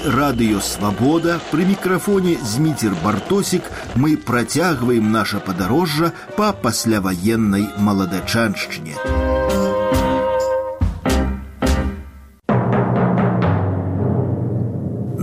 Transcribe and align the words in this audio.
гучыць 0.00 0.08
радыёвабода 0.08 1.34
пры 1.50 1.66
мікрафоне 1.68 2.36
зміцер 2.52 2.96
бартосік 3.04 3.68
мы 3.94 4.16
працягваем 4.16 5.12
наша 5.12 5.42
падарожжа 5.50 6.12
па 6.40 6.48
пасляваеннай 6.64 7.68
маладачаншчыне. 7.76 9.19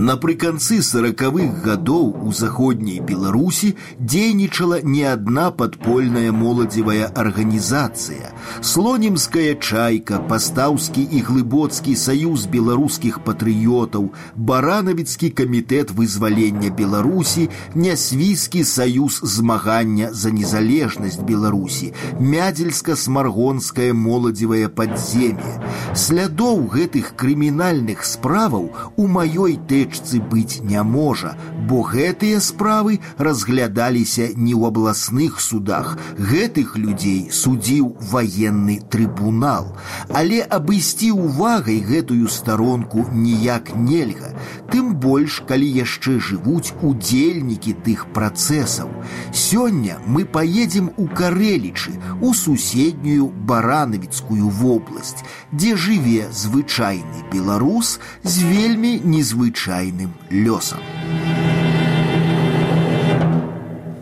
Напрыканцы 0.08 0.82
сорокавых 0.82 1.62
гадоў 1.62 2.26
у 2.26 2.32
заходняй 2.34 2.98
Беларусі 2.98 3.76
дзейнічала 4.00 4.80
не 4.82 5.04
адна 5.06 5.52
падпольная 5.54 6.32
моладзевая 6.34 7.06
арганізацыя. 7.14 8.32
Слонімская 8.60 9.54
чайка, 9.54 10.18
пастаўскі 10.18 10.98
і 10.98 11.20
глыбоцкі 11.28 11.94
саюз 11.94 12.46
беларускіх 12.50 13.22
патрыётаў, 13.22 14.10
баранавіцкі 14.34 15.30
камітэт 15.30 15.94
вызвалення 15.94 16.74
Беларусі, 16.74 17.48
нясвійскі 17.74 18.64
саюз 18.64 19.20
змагання 19.22 20.10
за 20.12 20.34
незалежнасць 20.34 21.22
Беларусі, 21.22 21.94
мядзельска-смаргонскае 22.18 23.92
моладзевае 23.94 24.68
падзем'е. 24.68 25.62
Слядоў 25.94 26.66
гэтых 26.74 27.14
крымінальных 27.14 28.04
справаў 28.04 28.68
у 28.96 29.06
маёй 29.06 29.56
тэчы 29.56 29.84
рэчцы 29.98 30.20
быць 30.32 30.62
не 30.62 30.82
можа, 30.82 31.34
бо 31.68 31.82
гэтыя 31.82 32.40
справы 32.40 33.00
разглядаліся 33.18 34.30
не 34.36 34.54
ў 34.54 34.70
абласных 34.70 35.40
судах. 35.40 35.96
Гэтых 36.18 36.76
людзей 36.78 37.30
судзіў 37.32 37.94
ваенны 38.12 38.78
трыбунал. 38.90 39.74
Але 40.08 40.42
абысці 40.58 41.10
увагай 41.14 41.80
гэтую 41.80 42.28
старонку 42.28 43.06
ніяк 43.10 43.74
нельга, 43.74 44.34
тым 44.70 44.94
больш, 45.06 45.40
калі 45.48 45.68
яшчэ 45.78 46.18
жывуць 46.28 46.74
удзельнікі 46.82 47.74
тых 47.86 48.06
працэсаў. 48.14 48.90
Сёння 49.32 49.98
мы 50.06 50.24
паедзем 50.24 50.92
у 50.96 51.08
карэлічы, 51.08 51.96
у 52.20 52.34
суседнюю 52.34 53.30
баранавіцкую 53.50 54.48
вобласць, 54.60 55.24
дзе 55.52 55.76
жыве 55.76 56.28
звычайны 56.30 57.24
беларус 57.32 57.98
з 58.22 58.44
вельмі 58.50 59.00
незвычайным 59.04 59.87
тайным 59.89 60.13
лёсам. 60.29 60.79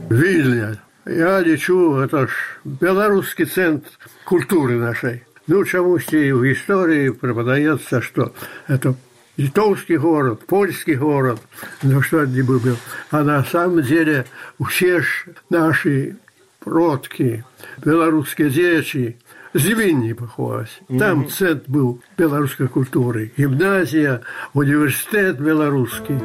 Вильня, 0.09 0.77
я 1.05 1.39
лечу, 1.39 1.97
это 1.97 2.27
ж 2.27 2.31
белорусский 2.63 3.45
центр 3.45 3.89
культуры 4.25 4.75
нашей. 4.75 5.23
Ну, 5.47 5.65
чамусьці 5.65 6.33
в 6.33 6.43
истории 6.43 7.09
преподается, 7.09 8.01
что 8.01 8.33
это 8.67 8.95
литовский 9.37 9.97
город, 9.97 10.45
польский 10.45 10.95
город, 10.95 11.39
ну 11.83 12.01
что 12.01 12.25
не 12.25 12.41
был. 12.41 12.77
А 13.11 13.23
на 13.23 13.43
самом 13.45 13.81
деле 13.81 14.25
все 14.67 15.01
наши 15.49 16.17
продки, 16.59 17.45
белорусские 17.85 18.49
дети, 18.49 19.17
з 19.56 19.66
Вінні 19.66 20.14
паховалася. 20.14 20.80
Там 20.88 20.98
mm 20.98 21.24
-hmm. 21.24 21.38
центр 21.38 21.64
був 21.66 22.00
білоруської 22.18 22.68
культури, 22.68 23.30
гімназія, 23.38 24.20
університет 24.54 25.40
білоруський. 25.40 26.16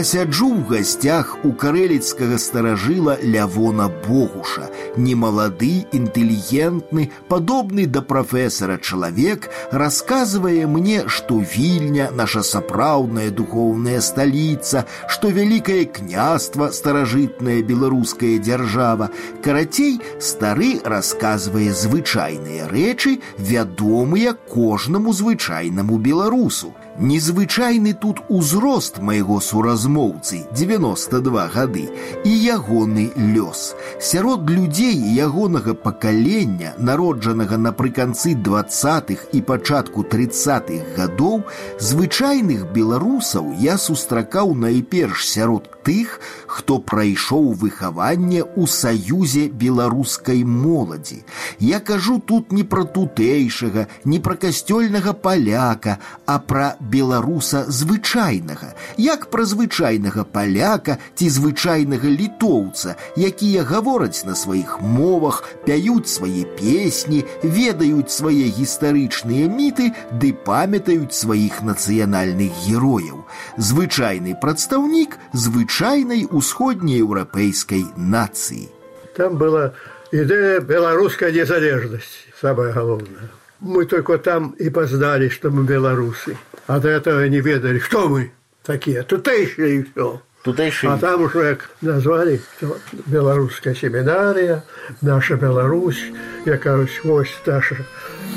сяджу 0.08 0.46
ў 0.56 0.64
гасцях 0.72 1.44
у 1.44 1.50
карэліцкага 1.52 2.38
старажыла 2.40 3.18
лявона 3.20 3.90
Богуша, 4.06 4.70
немалады, 4.96 5.84
інтэлігентны, 5.92 7.10
падобны 7.28 7.84
да 7.84 8.00
прафесара 8.00 8.78
чалавек, 8.80 9.50
расказвае 9.70 10.64
мне, 10.64 11.04
што 11.12 11.44
вільня 11.44 12.08
наша 12.08 12.40
сапраўдная 12.40 13.28
духоўная 13.28 14.00
сталіца, 14.00 14.86
што 15.12 15.28
вялікае 15.28 15.84
княства 15.84 16.70
старажытная 16.72 17.60
беларуская 17.60 18.40
дзяржава. 18.40 19.10
Карацей, 19.44 20.00
стары 20.18 20.80
расказвае 20.88 21.68
звычайныя 21.76 22.72
рэчы, 22.72 23.20
вядомыя 23.36 24.32
кожнаму 24.32 25.12
звычайнаму 25.12 26.00
беларусу. 26.00 26.72
Незвычайны 26.98 27.92
тут 27.92 28.22
узрост 28.28 28.98
майго 29.04 29.36
суразмоўцы 29.40 30.46
92 30.56 31.44
гады 31.52 31.84
і 32.24 32.32
ягоны 32.32 33.12
лёс. 33.16 33.76
Сярод 34.00 34.48
людзей 34.48 34.96
ягонага 34.96 35.74
пакалення, 35.74 36.72
народжанага 36.78 37.58
напрыканцы 37.60 38.34
двадцатых 38.34 39.28
і 39.32 39.42
пачатку 39.42 40.04
тридцатых 40.04 40.96
гадоў, 40.96 41.44
звычайных 41.78 42.72
беларусаў 42.72 43.52
я 43.60 43.76
сустракаў 43.76 44.54
найперш 44.54 45.28
сярод 45.28 45.68
тых, 45.84 46.18
хто 46.46 46.78
прайшоў 46.80 47.52
выхаванне 47.52 48.40
ў 48.42 48.64
саюзе 48.66 49.46
беларускай 49.52 50.42
моладзі. 50.42 51.22
Я 51.60 51.80
кажу 51.80 52.18
тут 52.18 52.52
не 52.52 52.64
пра 52.64 52.84
тутэйшага, 52.84 53.86
не 54.04 54.18
пра 54.18 54.34
касцёльнага 54.34 55.12
паляка, 55.12 55.98
а 56.26 56.38
пра 56.40 56.74
беларуса 56.80 57.64
звычайнага, 57.68 58.74
як 58.96 59.28
пра 59.30 59.44
звычайнага 59.44 60.24
паляка 60.24 60.98
ці 61.14 61.28
звычайнага 61.30 62.08
літоўца, 62.08 62.96
якія 63.16 63.62
гавораць 63.62 64.24
на 64.28 64.34
сваіх 64.34 64.80
мовах, 64.80 65.42
пяюць 65.66 66.10
свае 66.10 66.44
песні, 66.60 67.24
ведаюць 67.42 68.12
свае 68.12 68.50
гістарычныя 68.58 69.48
міты 69.50 69.92
ды 70.12 70.32
памятаюць 70.32 71.14
сваіх 71.14 71.62
нацыянальных 71.62 72.52
герояў. 72.66 73.24
Звычайны 73.56 74.36
прадстаўнік 74.40 75.18
звычайнай 75.32 76.26
усходнееўрапейскай 76.30 77.84
нацыі. 77.96 78.68
Там 79.16 79.36
была 79.36 79.72
идея 80.12 80.60
белорусской 80.60 81.32
незалежности, 81.32 82.32
самое 82.40 82.72
главное. 82.72 83.30
Мы 83.60 83.86
только 83.86 84.18
там 84.18 84.50
и 84.50 84.68
познали, 84.68 85.28
что 85.28 85.50
мы 85.50 85.64
белорусы. 85.64 86.36
А 86.67 86.79
до 86.79 86.89
этого 86.89 87.27
не 87.27 87.41
ведали, 87.41 87.79
кто 87.79 88.07
мы 88.07 88.31
такие, 88.63 89.03
тутейшие 89.03 89.79
и 89.79 89.83
все. 89.83 90.21
Тутейшие. 90.43 90.91
А 90.91 90.97
там 90.97 91.21
уже 91.23 91.59
назвали 91.81 92.41
что 92.57 92.77
белорусская 93.05 93.75
семинария, 93.75 94.63
наша 95.01 95.35
Беларусь, 95.35 96.03
якась 96.45 96.99
ось 97.03 97.29
наша 97.45 97.77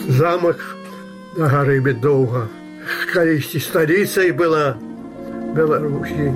замок 0.08 0.58
на 1.36 1.48
горы 1.48 1.80
Медовга. 1.80 2.48
Колись 3.12 3.64
столицей 3.64 4.32
была 4.32 4.76
Беларуси. 5.54 6.32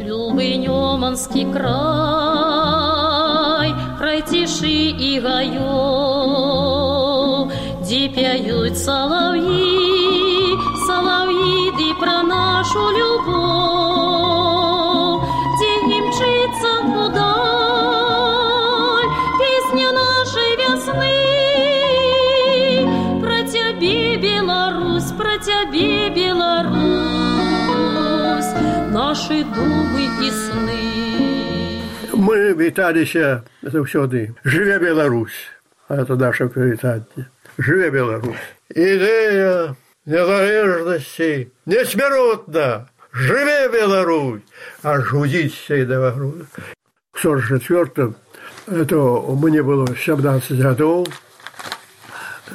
Любый 0.00 0.56
Неманский 0.56 1.44
край, 1.52 1.70
край 3.98 4.22
тиши 4.22 4.66
и 4.66 5.20
гаев, 5.20 5.60
где 7.82 8.08
пяют 8.08 8.78
соловьи, 8.78 9.69
нашу 12.69 12.83
любовь, 12.99 14.43
где 15.53 15.73
не 15.89 15.99
мчится 16.05 16.71
вдаль 16.83 18.29
песня 19.41 19.89
нашей 20.03 20.51
весны. 20.61 21.17
Про 23.21 23.37
тебе, 23.53 23.99
Беларусь, 24.17 25.09
про 25.19 25.35
тебе, 25.49 26.09
Беларусь, 26.19 26.81
наши 28.91 29.37
думы 29.55 30.03
и 30.27 30.29
сны. 30.31 30.83
Мы 32.13 32.37
віталіся 32.55 33.43
заўсёды. 33.61 34.35
Жыве 34.43 34.79
Беларусь, 34.79 35.51
это 35.89 36.15
наше 36.15 36.47
прывітанне. 36.47 37.25
Жыве 37.57 37.89
Беларусь. 37.91 38.45
Ідэя 38.69 39.75
незалежнасці 40.09 41.47
несмяротна. 41.65 42.87
Жыве 43.15 43.69
Беларусь, 43.71 44.41
а 44.83 44.99
жудзіся 44.99 45.75
і 45.75 45.85
да 45.85 46.11
груду. 46.11 46.45
В 47.13 47.19
44 47.19 48.13
это 48.67 48.95
мне 49.41 49.63
было 49.63 49.87
17 49.95 50.59
годов. 50.59 51.07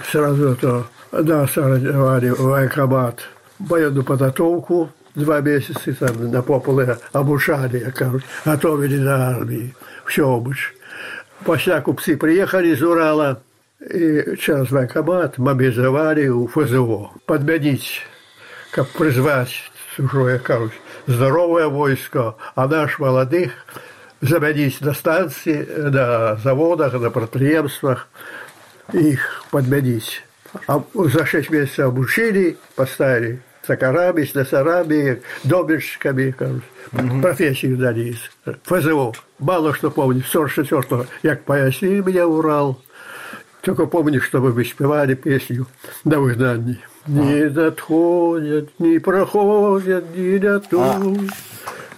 Сразу 0.04 0.52
это 0.52 0.84
нас 1.12 1.56
организовали 1.56 2.30
в 2.30 2.42
военкомат 2.42 3.22
военную 3.58 4.04
подготовку 4.04 4.90
два 5.14 5.40
месяца 5.40 5.92
там 5.94 6.30
на 6.30 6.42
пополе 6.42 6.98
обучали, 7.12 7.78
як 7.78 7.94
кажуть, 7.94 8.24
готовили 8.44 8.98
до 8.98 9.16
армии. 9.16 9.74
Все 10.04 10.28
обуч. 10.28 10.74
Пасля 11.44 11.80
купцы 11.80 12.16
приехали 12.16 12.68
из 12.68 12.82
Урала 12.82 13.42
и 13.89 14.35
через 14.37 14.71
военкомат 14.71 15.37
мобилизовали 15.37 16.27
у 16.27 16.47
ФЗО. 16.47 17.11
Подменить, 17.25 18.01
как 18.71 18.87
призвать 18.89 19.53
уже, 19.97 20.39
кажуть, 20.39 20.73
здоровое 21.07 21.67
войско, 21.67 22.35
а 22.55 22.67
наш 22.67 22.99
молодых 22.99 23.51
заводить 24.21 24.81
на 24.81 24.93
станции, 24.93 25.65
на 25.77 26.35
заводах, 26.37 26.93
на 26.93 27.09
предприемствах, 27.09 28.07
их 28.93 29.43
подменить. 29.51 30.23
А 30.67 30.81
за 30.93 31.25
шесть 31.25 31.49
месяцев 31.49 31.87
обучили, 31.87 32.57
поставили 32.75 33.41
токарами, 33.65 34.23
слесарами, 34.23 35.21
домельщиками, 35.43 36.35
угу. 36.91 37.21
профессию 37.21 37.77
дали 37.77 38.15
ФЗО. 38.63 39.13
Мало 39.39 39.73
что 39.73 39.91
помню, 39.91 40.23
44-го, 40.31 41.05
як 41.23 41.43
пояснили 41.43 42.01
меня 42.01 42.27
Урал, 42.27 42.79
только 43.64 43.86
помню, 43.86 44.20
что 44.20 44.40
мы 44.40 44.64
спевали 44.64 45.14
песню 45.14 45.66
на 46.04 46.20
выгнании. 46.20 46.78
Не 47.06 47.48
надходят, 47.48 48.68
не 48.78 48.98
проходят, 48.98 50.04
не 50.16 50.38
летут. 50.38 51.30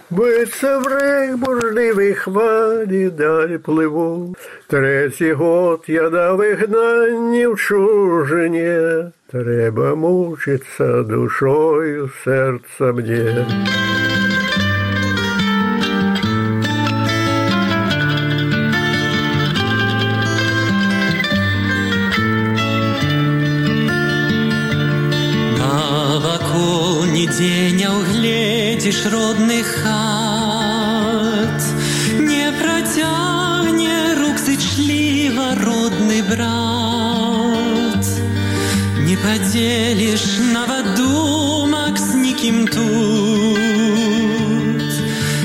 Биться 0.09 0.77
в 0.79 0.87
рейх 0.87 1.37
бурливій 1.37 2.13
хвалі 2.13 3.09
далі 3.09 3.57
пливу. 3.57 4.35
Третій 4.67 5.33
год 5.33 5.83
я 5.87 6.09
на 6.09 6.33
вигнанні 6.33 7.47
в 7.47 7.57
чужині. 7.57 9.11
Треба 9.31 9.95
мучиться 9.95 11.03
душою 11.03 12.11
серця 12.23 12.83
мне. 12.93 13.45
Угледишь 28.88 29.04
родных 29.06 29.66
хат, 29.66 31.62
Не 32.18 32.50
протягне 32.52 34.14
рук 34.18 34.38
зычливо 34.38 35.54
родный 35.56 36.22
брат, 36.22 38.06
Не 39.00 39.16
поделишь 39.16 40.38
новодумок 40.54 41.98
с 41.98 42.14
никим 42.14 42.66
тут, 42.66 42.86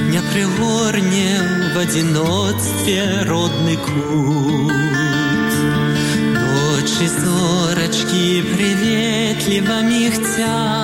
Не 0.10 0.22
пригорне 0.32 1.42
в 1.74 1.78
одиночестве 1.80 3.24
родный 3.26 3.78
кут. 3.78 4.74
Дочь 6.34 7.10
зорочки 7.10 8.42
приветливо 8.42 9.82
михтят, 9.82 10.83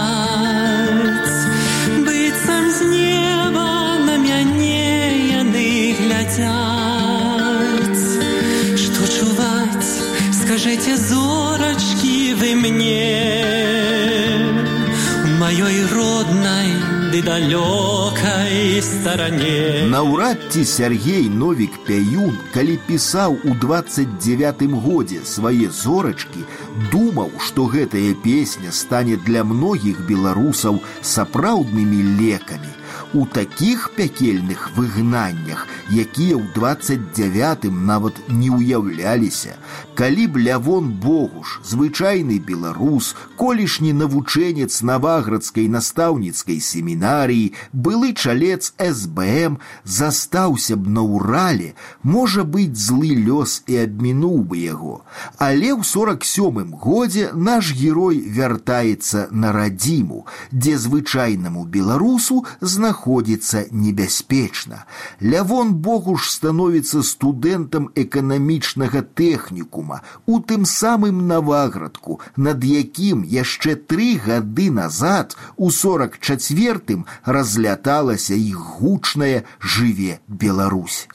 стороне. 19.09 19.87
Наўрад 19.88 20.38
ці 20.50 20.65
Сергей 20.65 21.29
Новік 21.29 21.79
Пяюн, 21.87 22.37
калі 22.55 22.79
пісаў 22.87 23.38
у 23.44 23.55
29 23.65 24.62
годзе 24.85 25.25
свае 25.25 25.73
зорачкі, 25.73 26.44
думаў, 26.93 27.32
што 27.41 27.67
гэтая 27.67 28.15
песня 28.25 28.73
стане 28.73 29.17
для 29.17 29.44
многіх 29.44 30.05
беларусаў 30.09 30.81
сапраўднымі 31.00 32.00
лекамі 32.21 32.73
у 33.15 33.26
такіх 33.26 33.91
пякельных 33.97 34.71
выгнаннях, 34.76 35.67
якія 35.91 36.37
ў 36.37 36.50
29 36.55 37.71
нават 37.71 38.19
не 38.29 38.50
ўяўляліся, 38.50 39.55
калі 39.94 40.26
б 40.26 40.43
лявон 40.43 40.91
Богуш, 40.99 41.61
звычайны 41.62 42.41
беларус, 42.41 43.15
колішні 43.37 43.93
навучэнец 43.93 44.82
наваградскай 44.82 45.69
настаўніцкай 45.69 46.59
семінарыі, 46.59 47.55
былы 47.73 48.12
чалец 48.15 48.75
СБМ 48.79 49.61
застаўся 49.85 50.76
б 50.76 50.91
на 50.91 51.06
ўрале, 51.06 51.75
можа 52.03 52.43
быць 52.43 52.75
злы 52.75 53.15
лёс 53.15 53.62
і 53.71 53.85
абмінуў 53.87 54.43
бы 54.50 54.59
яго. 54.65 55.06
Але 55.38 55.71
ў 55.76 55.87
47 55.87 56.75
годзе 56.75 57.31
наш 57.35 57.71
герой 57.76 58.19
вяртаецца 58.26 59.29
на 59.31 59.53
радзіму, 59.53 60.26
дзе 60.50 60.79
звычайнаму 60.79 61.65
беларусу 61.65 62.43
знаходіцца 62.61 62.98
знаходзіцца 62.99 63.65
небяспечна. 63.71 64.85
Лявон 65.21 65.75
Богуш 65.87 66.31
становіцца 66.35 67.03
студэнтам 67.06 67.91
эканамічнага 67.94 69.05
тэхнікума, 69.21 70.03
у 70.26 70.41
тым 70.41 70.67
самым 70.67 71.26
наваградку, 71.31 72.21
над 72.37 72.65
якім 72.65 73.23
яшчэ 73.25 73.76
тры 73.79 74.19
гады 74.26 74.71
назад 74.71 75.37
у 75.56 75.71
44 75.71 77.05
разляталася 77.25 78.35
іх 78.35 78.59
гучная 78.81 79.44
жыве 79.61 80.19
Беларусь. 80.29 81.09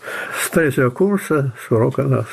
С 0.43 0.49
третьего 0.49 0.89
курса 0.89 1.53
с 1.59 1.71
урока 1.71 2.03
нас 2.03 2.27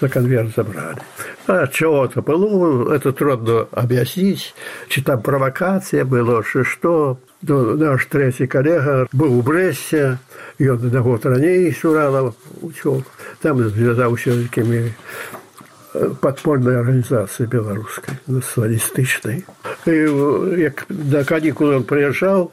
на 0.00 0.08
конверт 0.08 0.54
забрали. 0.54 0.98
А 1.46 1.66
чего-то 1.66 2.22
было, 2.22 2.92
это 2.94 3.12
трудно 3.12 3.66
объяснить, 3.72 4.54
чи 4.88 5.02
там 5.02 5.22
провокация 5.22 6.04
была, 6.04 6.42
что 6.42 6.64
что 6.64 7.18
то 7.31 7.31
наш 7.42 8.06
третий 8.06 8.46
коллега 8.46 9.06
был 9.12 9.38
у 9.38 9.42
Бресте, 9.42 10.18
ён 10.58 10.90
на 10.92 11.00
год 11.00 11.26
раней 11.26 11.72
з 11.72 11.84
Урала 11.84 12.34
учёл, 12.62 13.04
там 13.42 13.62
звязаўся 13.68 14.32
з 14.32 14.48
такімі 14.48 14.92
падпольнай 16.20 16.76
арганізацыі 16.82 17.48
беларускай 17.48 18.18
нацыяналістычнай. 18.26 19.44
І 19.86 19.94
як 20.60 20.84
да 20.88 21.24
канікулы 21.24 21.80
ён 21.80 21.84
прыязджаў 21.88 22.50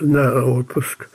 на 0.00 0.24
отпуск, 0.44 1.06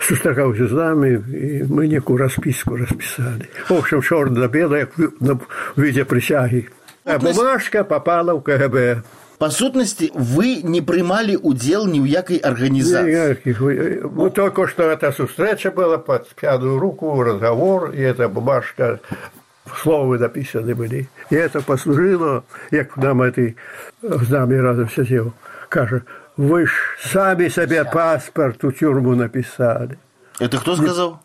сустракаўся 0.00 0.66
з 0.66 0.72
намі 0.72 1.10
і 1.18 1.68
мы 1.68 1.86
некую 1.86 2.18
распіску 2.18 2.76
распісалі. 2.76 3.46
В 3.68 3.74
общем, 3.74 4.02
чорна-бела, 4.02 4.78
як 4.78 4.96
на 5.20 5.38
відзе 5.76 6.04
прысягі. 6.04 6.68
А 7.04 7.18
бумажка 7.18 7.84
попала 7.84 8.32
ў 8.32 8.40
КГБ. 8.40 9.02
По 9.37 9.49
сутности, 9.49 10.11
вы 10.13 10.61
не 10.63 10.81
удел 11.35 11.85
ни 11.87 11.99
в 11.99 12.05
якой 12.05 12.37
организации. 12.37 13.29
Никаких. 13.29 13.59
Ну, 13.59 14.29
только 14.29 14.67
что 14.67 14.83
эта 14.83 15.11
встреча 15.11 15.71
была 15.71 15.97
под 15.97 16.29
пятую 16.35 16.79
руку, 16.79 17.21
разговор, 17.21 17.91
и 17.91 17.99
эта 17.99 18.29
бумажка 18.29 18.99
словы 19.81 20.19
написаны 20.19 20.73
были. 20.73 21.09
И 21.29 21.35
это 21.35 21.61
послужило, 21.61 22.43
як 22.71 22.95
нам 22.97 23.21
этой 23.21 23.57
з 24.01 24.29
нами 24.29 24.55
разом 24.55 24.89
сидел, 24.89 25.33
каже, 25.69 26.03
вы 26.37 26.67
ж 26.67 26.71
сами 27.01 27.49
себе 27.49 27.83
паспорт 27.85 28.63
у 28.63 28.71
тюрьму 28.71 29.15
написали. 29.15 29.97
Это 30.39 30.59
кто 30.59 30.75
сказал? 30.75 31.21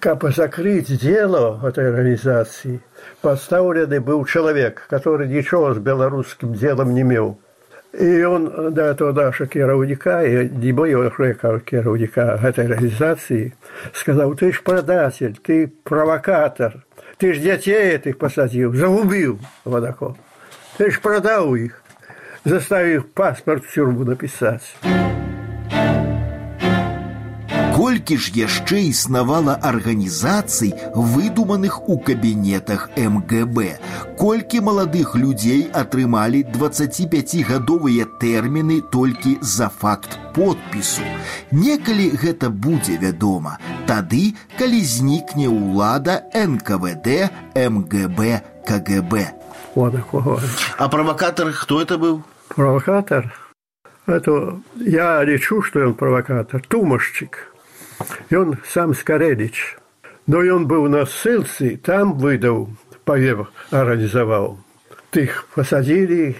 Как 0.00 0.22
закрыть 0.34 0.98
дело 1.00 1.60
этой 1.66 1.88
организации, 1.88 2.80
поставленный 3.20 3.98
был 3.98 4.24
человек, 4.24 4.86
который 4.88 5.28
ничего 5.28 5.74
с 5.74 5.78
белорусским 5.78 6.54
делом 6.54 6.94
не 6.94 7.02
имел. 7.02 7.38
И 7.98 8.24
он 8.24 8.74
до 8.74 8.82
этого 8.82 9.12
наша 9.12 9.46
кіраўніка 9.46 10.22
і 10.22 10.50
не 10.50 10.72
моего 10.72 11.10
кіраўніка 11.64 12.42
гэтай 12.42 12.66
арганізацыі 12.66 13.52
сказаў 13.94 14.34
ты 14.34 14.50
ж 14.50 14.62
прадатель 14.66 15.38
ты 15.38 15.70
правокатор 15.84 16.82
ты 17.18 17.32
ж 17.32 17.38
дзяцей 17.38 17.94
этих 17.94 18.18
посадил, 18.18 18.74
загубил 18.74 19.38
вадако 19.64 20.16
ты 20.76 20.90
ж 20.90 20.98
продал 21.00 21.54
их, 21.54 21.82
заставил 22.44 23.04
паспорт 23.14 23.64
в 23.64 23.72
тюрьму 23.72 24.02
написать 24.02 24.74
колькі 27.88 28.16
ж 28.20 28.32
яшчэ 28.36 28.80
існавала 28.90 29.54
арганізацый 29.62 30.74
выдуманых 30.94 31.88
у 31.88 31.96
кабінетах 31.98 32.90
МГБ 32.96 33.78
колькі 34.18 34.60
маладых 34.60 35.14
людзей 35.16 35.70
атрымалі 35.72 36.44
25гадовыя 36.56 38.04
тэрміны 38.20 38.80
толькі 38.92 39.38
за 39.40 39.68
факт 39.68 40.18
подпісу 40.36 41.06
некалі 41.52 42.10
гэта 42.24 42.50
будзе 42.50 42.98
вядома 43.00 43.56
тады 43.86 44.34
калі 44.58 44.82
знікне 44.82 45.48
ўлада 45.48 46.20
НКВД 46.34 47.30
МГБ 47.54 48.42
КГБ 48.68 49.12
а 50.78 50.88
провокатор 50.88 51.52
кто 51.52 51.80
это 51.80 51.98
был 51.98 52.22
провокатор 52.48 53.32
это 54.06 54.60
я 54.76 55.24
лечу, 55.24 55.62
что 55.62 55.80
он 55.80 55.94
провокатор, 55.94 56.60
тумашчик. 56.60 57.47
Ён 58.30 58.58
сам 58.66 58.94
Скарэліч. 58.94 59.76
Но 60.26 60.40
ён 60.40 60.66
быў 60.66 60.88
на 60.88 61.04
ссылцы, 61.04 61.76
там 61.76 62.16
выдаў 62.18 62.70
павев 63.04 63.48
арганізаваў. 63.70 64.56
Тых 65.12 65.46
пасадзілі, 65.54 66.34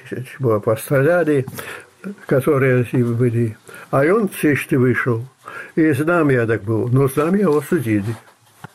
пастраляли, 0.65 1.45
которые 2.27 2.85
былі. 2.93 3.57
А 3.91 4.05
ён 4.05 4.29
цішты 4.29 4.81
выйшаў. 4.81 5.25
І 5.77 5.93
з 5.93 6.07
нами 6.07 6.35
я 6.35 6.47
так 6.47 6.65
быў, 6.65 6.89
но 6.93 7.09
з 7.09 7.17
нами 7.17 7.39
яго 7.45 7.63
судзілі. 7.63 8.17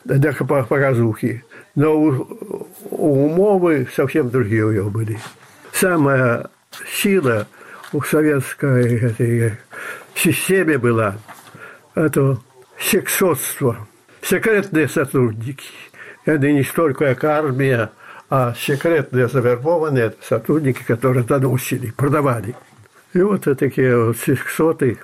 для 0.04 0.32
показухи. 0.32 1.44
Но 1.74 1.94
у, 1.94 2.38
у 2.90 3.26
умовы 3.26 3.88
совсем 3.94 4.30
другие 4.30 4.64
у 4.64 4.72
него 4.72 4.90
были. 4.90 5.18
Самая 5.72 6.48
сила 7.00 7.46
у 7.92 8.02
советской 8.02 8.98
этой 8.98 9.52
системе 10.14 10.78
была 10.78 11.16
это 11.94 12.38
сексотство, 12.85 13.87
секретные 14.21 14.87
сотрудники. 14.87 15.65
Это 16.25 16.51
не 16.51 16.63
столько 16.63 17.15
как 17.15 17.23
армия, 17.23 17.91
а 18.29 18.53
секретные 18.57 19.27
завербованные 19.27 20.13
сотрудники, 20.21 20.83
которые 20.83 21.23
доносили, 21.23 21.91
продавали. 21.91 22.55
И 23.13 23.21
вот 23.21 23.47
такие 23.57 23.97
вот 23.97 24.17
сексоты, 24.17 24.97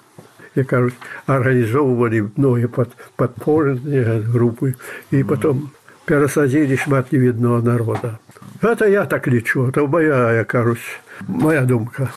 я 0.56 0.64
кажется, 0.64 1.00
организовывали 1.26 2.30
многие 2.36 2.68
под, 2.68 2.90
подпольные 3.16 4.22
группы, 4.22 4.76
и 5.12 5.24
потом 5.24 5.72
пересадили 6.06 6.76
шмат 6.76 7.12
невидного 7.12 7.62
народа. 7.62 8.20
Это 8.62 8.86
я 8.88 9.06
так 9.06 9.28
лечу, 9.28 9.68
это 9.68 9.88
моя, 9.88 10.32
я 10.34 10.44
кажусь, 10.44 11.00
моя 11.28 11.62
думка. 11.62 12.12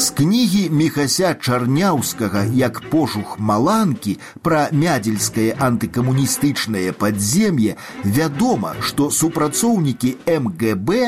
З 0.00 0.10
кнігі 0.12 0.62
мехася 0.76 1.28
чарняўскага 1.40 2.42
як 2.52 2.80
пошух 2.92 3.38
маланкі 3.40 4.12
пра 4.44 4.66
мядзельскае 4.68 5.54
антыкамуністычнае 5.66 6.92
падзем'е 7.00 7.76
вядома, 8.04 8.74
што 8.84 9.08
супрацоўнікі 9.18 10.10
МГБ 10.28 10.98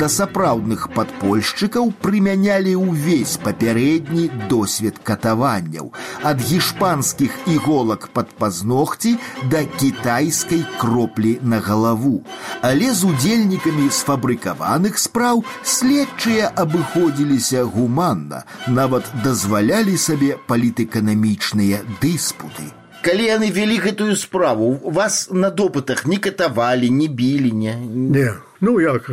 да 0.00 0.08
сапраўдных 0.14 0.86
падпольшчыкаў 0.96 1.92
прымянялі 2.00 2.72
ўвесь 2.80 3.36
папярэдні 3.44 4.30
досвед 4.48 4.96
катаванняў 5.04 5.92
ад 6.32 6.40
гішпанскіх 6.40 7.36
іголак 7.52 8.08
пад 8.16 8.32
пазногці 8.40 9.14
да 9.52 9.64
кітайскай 9.76 10.64
кроплі 10.80 11.36
на 11.44 11.60
галаву. 11.60 12.24
Але 12.64 12.96
з 12.96 13.12
удзельнікамі 13.12 13.92
сфабрыкаваных 13.92 14.96
спраў 14.96 15.44
следчыя 15.76 16.48
абыходзіліся 16.56 17.68
гуманна 17.68 18.38
нечакана 18.38 18.41
нават 18.66 19.08
дазвалялі 19.24 19.96
сабе 19.96 20.36
палітэканамічныя 20.48 21.82
дыспуты. 22.02 22.68
Калі 23.02 23.24
яны 23.30 23.50
вялі 23.54 23.78
гэтую 23.78 24.16
справу, 24.18 24.74
вас 24.82 25.30
на 25.30 25.50
допытах 25.50 26.06
не 26.06 26.18
катавалі, 26.18 26.90
не 26.90 27.06
білі, 27.06 27.52
не. 27.52 27.74
Не, 27.76 28.34
ну 28.60 28.80
як 28.80 29.10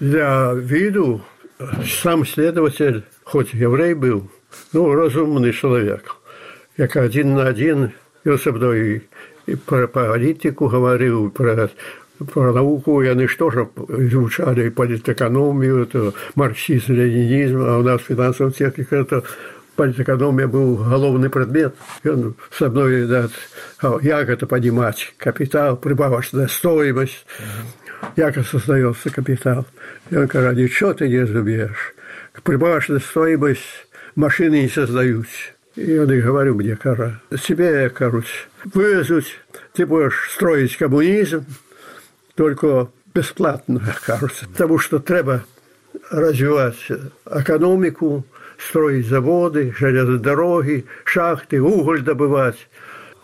для 0.00 0.54
віду 0.54 1.20
сам 1.86 2.26
следователь, 2.26 3.02
хоць 3.24 3.54
яўрэй 3.54 3.94
быў, 3.94 4.26
ну 4.72 4.92
разумны 4.94 5.52
чалавек, 5.52 6.16
як 6.76 6.96
адзін 6.96 7.34
на 7.38 7.48
адзін 7.54 7.90
ён 8.26 8.38
са 8.38 8.52
мной 8.52 9.02
і 9.48 9.56
пра 9.66 9.86
палітыку 9.88 10.68
гаварыў 10.68 11.30
пра 11.34 11.70
про 12.19 12.53
науку 12.53 13.01
яны 13.01 13.27
что 13.27 13.49
же 13.49 13.67
изучали 13.89 14.69
политэкономию, 14.69 15.83
это 15.83 16.13
марксизм, 16.35 16.93
ленинизм, 16.93 17.61
а 17.61 17.79
у 17.79 17.83
нас 17.83 18.01
финансовая 18.01 18.51
техника 18.51 18.97
это 18.97 19.23
политэкономия 19.75 20.47
был 20.47 20.75
головный 20.75 21.29
предмет. 21.29 21.75
И 22.03 22.09
он 22.09 22.35
со 22.51 22.69
мной, 22.69 23.07
да, 23.07 23.29
как 23.79 24.29
это 24.29 24.45
понимать, 24.45 25.13
капитал, 25.17 25.77
прибавочная 25.77 26.47
стоимость, 26.47 27.25
как 28.15 28.45
создается 28.45 29.09
капитал. 29.09 29.65
И 30.09 30.15
он 30.15 30.27
говорит, 30.27 30.59
ничего 30.59 30.93
ты 30.93 31.07
не 31.07 31.19
разумеешь. 31.19 31.93
Прибавочная 32.43 32.99
стоимость 32.99 33.61
машины 34.15 34.61
не 34.61 34.69
создаются. 34.69 35.53
И 35.75 35.97
он 35.97 36.11
и 36.11 36.21
говорю 36.21 36.53
мне, 36.53 36.75
кара, 36.75 37.19
себе, 37.41 37.89
короче, 37.89 38.45
вывезуть, 38.63 39.39
ты 39.73 39.87
будешь 39.87 40.29
строить 40.31 40.77
коммунизм, 40.77 41.45
только 42.35 42.89
бесплатно, 43.13 43.81
кажется, 44.05 44.47
потому 44.47 44.79
что 44.79 44.99
треба 44.99 45.43
развивать 46.09 46.77
экономику, 47.29 48.25
строить 48.57 49.07
заводы, 49.07 49.73
железные 49.77 50.19
дороги, 50.19 50.85
шахты, 51.05 51.61
уголь 51.61 52.01
добывать. 52.01 52.67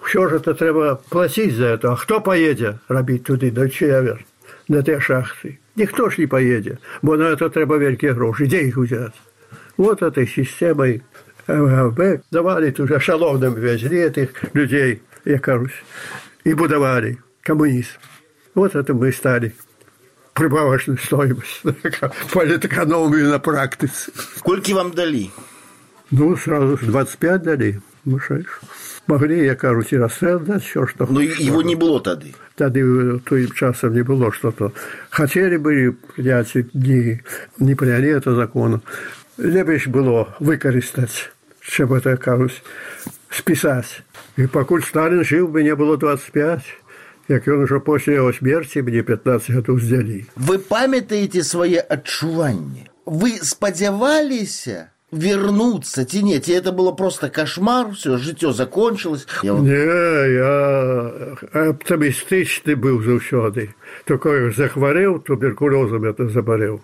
Все 0.04 0.28
же 0.30 0.38
это 0.38 0.54
треба 0.54 1.02
платить 1.10 1.56
за 1.56 1.66
это. 1.66 1.94
А 1.94 1.98
кто 1.98 2.22
поедет 2.22 2.78
робить 2.88 3.26
туди, 3.26 3.52
до 3.52 3.70
чевер, 3.70 4.26
на 4.68 4.82
те 4.82 5.00
шахты? 5.00 5.60
Никто 5.76 6.10
ж 6.10 6.18
не 6.18 6.26
поедет, 6.26 6.80
бо 7.02 7.16
на 7.18 7.24
это 7.24 7.50
треба 7.50 7.78
великие 7.78 8.14
гроши. 8.14 8.46
Где 8.46 8.62
их 8.62 8.78
взять? 8.78 9.14
Вот 9.78 10.02
этой 10.02 10.28
системой 10.28 11.04
МГБ 11.48 12.22
давали 12.32 12.72
тут 12.72 12.92
эшелоном 12.92 13.56
везли 13.56 14.00
этих 14.00 14.32
людей, 14.54 15.02
я 15.26 15.40
кажусь, 15.40 15.84
и 16.44 16.54
будовали 16.54 17.18
коммунизм. 17.42 17.98
Вот 18.60 18.76
это 18.76 18.94
мы 18.94 19.14
стали 19.14 19.56
прибавочную 20.34 20.98
стоимость, 20.98 21.62
политэкономию 22.34 23.30
на 23.30 23.40
практике. 23.40 23.90
Сколько 24.36 24.72
вам 24.72 24.92
дали? 24.92 25.30
Ну, 26.12 26.36
сразу 26.36 26.76
25 26.76 27.42
дали. 27.42 27.82
Ну, 28.04 28.20
Могли, 29.08 29.46
я 29.46 29.54
и 29.54 29.96
расстрел 29.96 30.42
дать, 30.42 30.66
все, 30.66 30.86
что... 30.88 31.06
Но 31.06 31.22
его 31.22 31.62
не 31.62 31.76
было 31.76 32.02
тогда. 32.02 32.28
Тогда 32.58 33.20
той 33.20 33.50
часом 33.56 33.94
не 33.94 34.02
было 34.02 34.30
что-то. 34.34 34.74
Хотели 35.10 35.56
бы 35.56 35.96
принять, 36.14 36.54
не, 36.74 37.24
не 37.60 37.76
приняли 37.76 38.10
это 38.10 38.36
закон. 38.36 38.82
Лепше 39.38 39.90
было 39.90 40.36
выкористать, 40.42 41.32
чем 41.62 41.94
это, 41.94 42.18
кажусь, 42.18 42.62
списать. 43.30 44.04
И 44.36 44.48
покуль 44.48 44.84
Сталин 44.84 45.24
жил 45.24 45.48
бы, 45.48 45.64
не 45.64 45.76
было 45.76 45.96
25 45.96 46.62
як 47.29 47.49
ён 47.49 47.65
ужо 47.65 47.81
пасля 47.81 48.21
яго 48.21 48.33
смерці 48.33 48.83
мне 48.83 49.03
15 49.03 49.51
гадоў 49.51 49.81
здзялі. 49.81 50.25
Вы 50.37 50.59
памятаеце 50.59 51.45
свае 51.45 51.81
адчуванні. 51.81 52.91
Вы 53.05 53.39
спадзяваліся 53.43 54.95
вернуться 55.15 56.05
ці 56.05 56.23
не 56.23 56.41
ці 56.41 56.53
это 56.53 56.73
было 56.73 56.93
просто 56.93 57.31
кошмар 57.31 57.95
все 57.95 58.19
жыццё 58.19 58.53
закончилось 58.53 59.27
я... 59.43 59.53
не 59.53 59.79
я 60.35 60.55
аптымістычны 61.71 62.75
быў 62.75 63.03
заўсёды 63.07 63.71
такое 64.05 64.51
захварэў 64.51 65.23
туберкулёзам 65.23 66.05
это 66.05 66.29
забарэў 66.29 66.81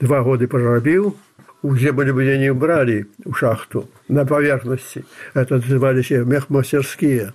два 0.00 0.20
годы 0.26 0.48
прорабіў 0.48 1.14
у 1.62 1.76
землю 1.76 2.14
мне 2.14 2.38
не 2.38 2.52
бралі 2.52 3.06
у 3.24 3.32
шахту 3.32 3.86
на 4.08 4.24
поверхности 4.24 5.04
это 5.34 5.62
называліся 5.62 6.24
мехмастерскія 6.24 7.32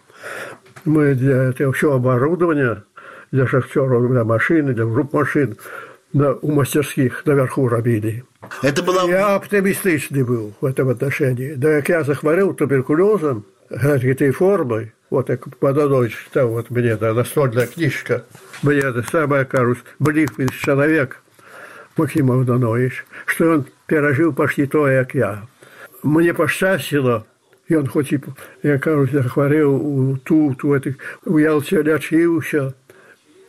мы 0.84 1.14
для 1.14 1.44
этого 1.44 1.72
все 1.72 1.92
оборудование 1.92 2.82
для 3.30 3.46
шахтеров, 3.46 4.10
для 4.10 4.24
машин, 4.24 4.74
для 4.74 4.84
групп 4.84 5.12
машин 5.12 5.56
на, 6.12 6.34
у 6.34 6.52
мастерских 6.52 7.24
наверху 7.26 7.68
робили. 7.68 8.24
Это 8.62 8.82
было... 8.82 9.08
Я 9.08 9.34
оптимистичный 9.34 10.22
был 10.22 10.54
в 10.60 10.64
этом 10.64 10.88
отношении. 10.88 11.54
Да 11.54 11.76
как 11.76 11.88
я 11.88 12.04
захворел 12.04 12.54
туберкулезом, 12.54 13.44
этой 13.70 14.30
формой, 14.30 14.92
вот 15.10 15.26
как 15.26 15.56
подано 15.58 16.06
читал 16.08 16.48
вот 16.48 16.70
мне 16.70 16.96
да, 16.96 17.12
настольная 17.12 17.66
книжка, 17.66 18.24
мне 18.62 18.78
это 18.78 19.02
самое, 19.02 19.44
кажется, 19.44 19.84
близкий 19.98 20.48
человек, 20.50 21.22
Максим 21.96 22.30
Авданович, 22.30 23.04
что 23.26 23.54
он 23.54 23.66
пережил 23.86 24.32
почти 24.32 24.66
то, 24.66 24.84
как 24.84 25.14
я. 25.14 25.42
Мне 26.02 26.32
посчастило, 26.32 27.26
Ён 27.71 27.87
хоць 27.87 28.11
і 28.11 28.19
я 28.63 28.77
кажуць 28.77 29.15
захварэў 29.15 29.71
у 29.71 30.17
тут 30.27 30.63
у 30.63 30.75
этих 30.75 30.99
у 31.25 31.39
ялце 31.39 31.81
лячыўся 31.81 32.73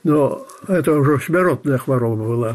но 0.05 0.47
это 0.69 0.93
ўжо 1.01 1.19
смяротная 1.19 1.79
хвароба 1.79 2.25
была 2.29 2.53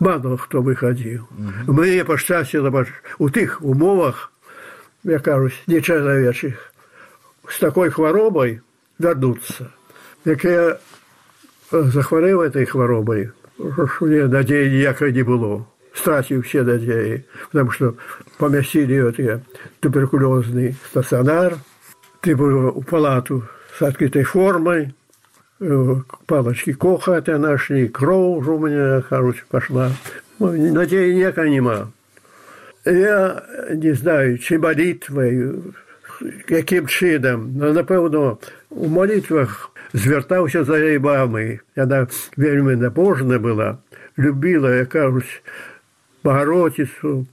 мало 0.00 0.36
хто 0.36 0.62
выхадзіў 0.62 1.24
мне 1.68 2.04
пашчасціла 2.04 2.72
у 3.18 3.28
тых 3.28 3.62
умовах 3.62 4.32
я 5.04 5.18
кажуць 5.18 5.54
нечалавечых 5.66 6.58
с 7.48 7.58
такой 7.60 7.90
хваробай 7.90 8.60
вярнуцца 8.98 9.70
як 10.24 10.44
я 10.44 10.78
захварэў 11.70 12.42
этой 12.48 12.64
хваробай 12.64 13.30
надзеі 13.58 14.74
ніякай 14.74 15.12
не 15.12 15.22
было 15.22 15.66
стратил 15.93 16.41
все 16.41 16.63
надеи, 16.63 17.25
потому 17.51 17.71
что 17.71 17.95
поместили 18.37 19.01
вот 19.01 19.19
я 19.19 19.41
туберкулезный 19.79 20.75
стационар, 20.89 21.57
ты 22.21 22.35
был 22.35 22.71
в 22.71 22.83
палату 22.83 23.43
с 23.77 23.81
открытой 23.81 24.23
формой, 24.23 24.93
э, 25.59 25.95
палочки 26.25 26.75
это 27.11 27.37
нашли, 27.37 27.87
кровь 27.87 28.47
у 28.47 28.59
меня, 28.59 29.01
короче, 29.09 29.43
пошла. 29.49 29.91
Надеи 30.39 31.13
никакой 31.13 31.49
нема. 31.49 31.91
Я 32.85 33.43
не 33.71 33.93
знаю, 33.93 34.37
чи 34.37 34.57
молитвой, 34.57 35.53
яким 36.47 36.87
чином, 36.87 37.53
но, 37.57 37.73
напевно, 37.73 38.39
у 38.69 38.87
молитвах 38.87 39.71
звертався 39.93 40.63
за 40.63 40.79
її 40.79 40.99
мамою. 40.99 41.59
Вона 41.75 42.07
вельми 42.37 42.75
набожна 42.75 43.39
була, 43.39 43.77
любила, 44.17 44.75
я 44.75 44.85
кажуть, 44.85 45.43
Богородицу, 46.23 47.25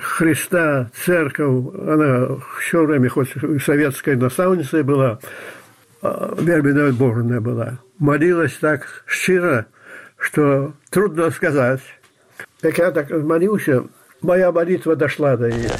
Христа, 0.00 0.90
церковь, 0.94 1.74
она 1.86 2.28
все 2.60 2.84
время, 2.84 3.08
хоть 3.08 3.34
советская 3.62 4.16
наставницей 4.16 4.82
была, 4.82 5.18
Вербина 6.02 6.92
Божная 6.92 7.40
была. 7.40 7.78
Молилась 7.98 8.56
так 8.60 9.04
щиро, 9.06 9.66
что 10.18 10.74
трудно 10.90 11.30
сказать. 11.30 11.80
Так 12.60 12.78
я 12.78 12.90
так 12.90 13.10
молился, 13.10 13.84
моя 14.20 14.52
молитва 14.52 14.96
дошла 14.96 15.36
до 15.36 15.50
нее. 15.50 15.70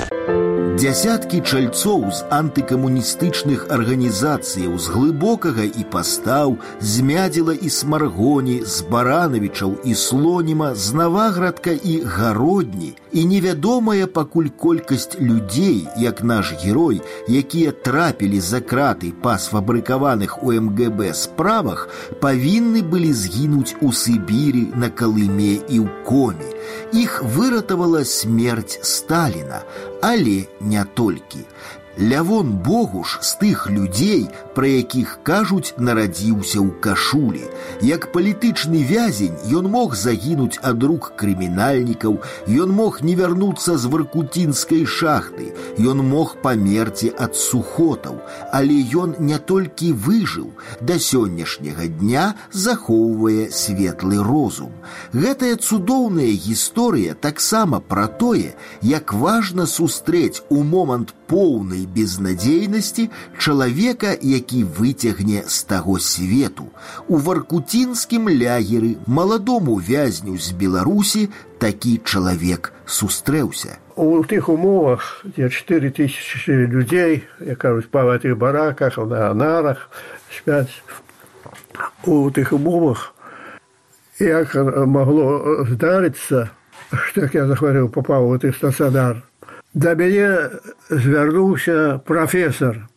Дзясяткі 0.79 1.39
чальцоў 1.43 2.05
з 2.15 2.23
антыкамуністычных 2.31 3.65
арганізацыяў 3.75 4.77
з 4.79 4.93
глыбокага 4.93 5.65
і 5.67 5.83
пастаў, 5.91 6.55
з 6.79 7.03
мядзела 7.03 7.51
і 7.51 7.69
смаргоні, 7.77 8.55
з 8.63 8.87
баранавічаў 8.87 9.75
і 9.83 9.95
слоніма, 9.95 10.69
з 10.75 10.93
наваградка 10.95 11.75
і 11.75 11.99
гародні, 12.15 12.93
і 13.11 13.25
невядомая 13.25 14.07
пакуль 14.07 14.47
колькасць 14.55 15.19
людзей, 15.19 15.87
як 15.97 16.23
наш 16.23 16.53
герой, 16.63 17.01
якія 17.27 17.71
трапілі 17.71 18.39
за 18.39 18.63
краты 18.63 19.11
па 19.11 19.35
сфабрыкаваных 19.35 20.39
у 20.43 20.55
МГБ 20.55 21.11
справах, 21.11 21.89
павінны 22.23 22.87
былі 22.87 23.11
згінуць 23.11 23.75
у 23.81 23.91
Сыбірі, 23.91 24.71
на 24.79 24.87
Калыме 24.87 25.59
і 25.67 25.83
ў 25.83 26.07
коме. 26.07 26.52
Іх 26.93 27.23
выратавала 27.23 28.05
смерць 28.05 28.79
Сталіна, 28.81 29.61
але 30.01 30.45
не 30.59 30.85
толькі. 30.93 31.45
Лявон 31.99 32.51
Богуш 32.51 33.19
з 33.21 33.35
тых 33.41 33.67
людзей, 33.67 34.29
пра 34.55 34.67
якіх 34.71 35.19
кажуць, 35.27 35.73
нарадзіўся 35.75 36.63
ў 36.63 36.71
кашулі. 36.79 37.43
Як 37.83 38.07
палітычны 38.15 38.87
вязень 38.87 39.35
ён 39.51 39.67
мог 39.67 39.99
загінуць 39.99 40.63
ад 40.63 40.79
рук 40.79 41.11
крымінальнікаў, 41.19 42.23
ён 42.47 42.71
мог 42.71 43.01
не 43.03 43.17
вярнуцца 43.19 43.75
з 43.75 43.91
варкуцінскай 43.91 44.85
шахты, 44.87 45.51
ён 45.83 45.99
мог 46.07 46.37
памерці 46.39 47.11
ад 47.19 47.35
сухотаў, 47.35 48.23
але 48.55 48.79
ён 48.95 49.19
не 49.19 49.35
толькі 49.35 49.91
выжыў, 49.91 50.55
да 50.79 50.95
сённяшняга 50.95 51.91
дня 51.99 52.39
захоўвае 52.55 53.51
светлы 53.51 54.23
розум. 54.23 54.71
Гэтая 55.11 55.59
цудоўная 55.59 56.31
гісторыя 56.31 57.19
таксама 57.19 57.83
пра 57.83 58.07
тое, 58.07 58.55
як 58.79 59.11
важна 59.11 59.67
сустрэць 59.67 60.47
у 60.47 60.63
момант 60.63 61.11
поўнай 61.27 61.82
безнадзейнасці 61.83 63.09
чалавека, 63.37 64.15
які 64.21 64.63
выцягне 64.63 65.43
з 65.47 65.63
таго 65.63 65.99
свету. 65.99 66.69
У 67.07 67.17
варкуцінскім 67.17 68.29
лягеры 68.29 68.95
маладому 69.07 69.75
вязню 69.75 70.37
з 70.37 70.51
Беларусі 70.51 71.29
такі 71.59 71.99
чалавек 72.03 72.73
сустрэўся. 72.85 73.77
У 73.99 74.23
тых 74.23 74.47
умовах, 74.47 75.25
дзе 75.25 75.49
4 75.49 75.91
тысячи 75.91 76.49
людзей, 76.49 77.27
як 77.39 77.57
кажуць, 77.59 77.91
па 77.91 78.07
гэтых 78.07 78.37
бараках, 78.39 78.97
на 78.97 79.33
нарах 79.33 79.89
спяць, 80.31 80.71
у 82.05 82.31
тых 82.31 82.53
умовах, 82.53 83.13
як 84.19 84.55
магло 84.87 85.65
здарыцца, 85.67 86.49
што 86.91 87.27
як 87.27 87.35
я 87.35 87.45
захварэў, 87.47 87.91
папаў 87.91 88.31
у 88.31 88.37
тых 88.39 88.55
стацыянар, 88.55 89.23
да 89.73 89.95
мяне 89.95 90.49
звярнуўся 90.89 92.01
прафесор. 92.05 92.87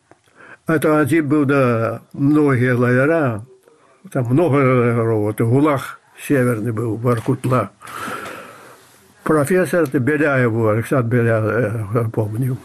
Это 0.67 1.01
адзін 1.03 1.27
быў 1.27 1.45
да 1.45 2.03
многія 2.13 2.77
лаяра, 2.77 3.45
там 4.13 4.27
много 4.31 4.57
лаяров, 4.57 5.31
это 5.35 5.45
гулах 5.45 5.99
северны 6.27 6.73
быў 6.73 6.97
варкутла. 6.97 7.71
Профессор 9.25 9.87
Беляеву, 9.89 10.69
Александр 10.69 11.17
Беляев, 11.17 12.11
помню. 12.13 12.57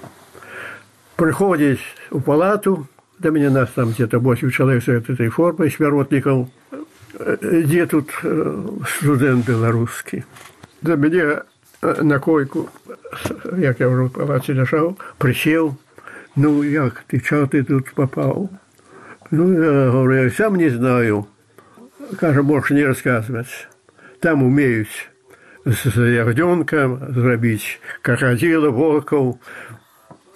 Приходит 1.15 1.79
в 2.11 2.21
палату, 2.21 2.87
до 3.19 3.31
меня 3.31 3.49
нас 3.49 3.69
там 3.75 3.91
где-то 3.91 4.19
8 4.19 4.51
человек 4.51 4.83
с 4.83 4.87
этой 4.87 5.29
формой, 5.29 5.71
сверотников, 5.71 6.49
где 7.41 7.85
тут 7.87 8.11
студент 8.99 9.47
белорусский. 9.47 10.23
До 10.81 10.95
меня 10.95 11.43
на 11.82 12.18
койку, 12.18 12.68
як 13.58 13.80
я 13.80 13.88
вже 13.88 14.02
в 14.02 14.10
палаці 14.10 14.52
лежав, 14.52 14.96
присів. 15.18 15.74
Ну, 16.36 16.64
як 16.64 17.04
ти, 17.06 17.20
чого 17.20 17.46
ти 17.46 17.62
тут 17.62 17.90
попав? 17.94 18.48
Ну, 19.30 19.64
я 19.64 19.90
говорю, 19.90 20.24
я 20.24 20.30
сам 20.30 20.56
не 20.56 20.70
знаю. 20.70 21.24
Каже, 22.20 22.42
можеш 22.42 22.70
не 22.70 22.86
розказувати. 22.86 23.48
Там 24.20 24.42
умеють 24.42 25.10
з 25.66 26.14
ягненком 26.14 27.00
зробити 27.14 27.64
крокодила, 28.02 28.68
волков. 28.68 29.38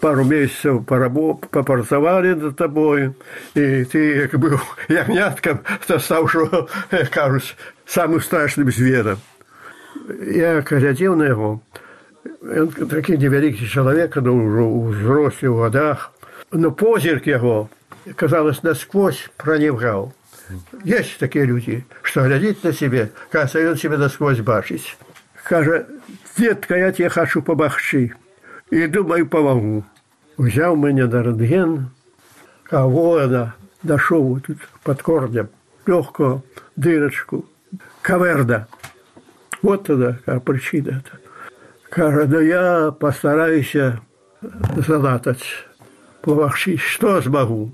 Пару 0.01 0.25
месяцев 0.25 0.85
попрацавали 0.85 2.35
над 2.35 2.57
тобой, 2.57 3.15
и 3.55 3.85
ты, 3.85 3.99
як 4.17 4.35
был 4.35 4.61
ягнятком, 4.89 5.61
то 5.87 5.99
стал, 5.99 6.29
что, 6.29 6.69
кажуть, 7.11 7.57
самым 7.87 8.21
страшным 8.21 8.71
звером. 8.71 9.17
Я 10.09 10.61
глядел 10.61 11.17
на 11.17 11.25
его, 11.25 11.61
он 12.43 12.69
такі 12.69 13.19
невялікі 13.19 13.67
чалавек 13.67 14.17
ну, 14.17 14.35
ўжо 14.35 14.65
ў 14.67 14.77
узросце 14.91 15.47
ў 15.47 15.55
годах 15.57 16.13
но 16.53 16.71
позірк 16.71 17.27
яго 17.27 17.69
казалось 18.15 18.63
насквозь 18.63 19.31
пранівгаў 19.37 20.13
есть 20.85 21.19
такія 21.19 21.47
людзі 21.47 21.83
што 22.03 22.27
глядзіць 22.27 22.63
на 22.63 22.73
сябе 22.73 23.11
кажа 23.31 23.63
ён 23.63 23.79
себе 23.79 23.99
насквозь 23.99 24.43
бачыць 24.47 24.95
кажа 25.47 25.87
детка 26.39 26.77
я 26.77 26.93
тебе 26.93 27.09
хочу 27.09 27.43
памагчы 27.43 28.15
і 28.71 28.87
думаю 28.87 29.27
памагу. 29.27 29.85
Узяў 30.37 30.77
мяне 30.77 31.07
на 31.07 31.23
рэнтген 31.23 31.89
кого 32.69 33.25
она 33.25 33.55
дашоў 33.83 34.41
тут 34.45 34.59
под 34.83 35.03
корнем 35.03 35.49
лёгкую 35.87 36.43
дырочку 36.77 37.47
каверда 38.03 38.67
вот 39.67 39.85
тогда 39.85 40.17
причина 40.45 41.03
Кажа, 41.91 42.27
да 42.27 42.41
я 42.41 42.91
постараюся 42.93 44.01
залатаць 44.87 45.47
плавахчы, 46.23 46.77
што 46.77 47.21
змагу. 47.21 47.73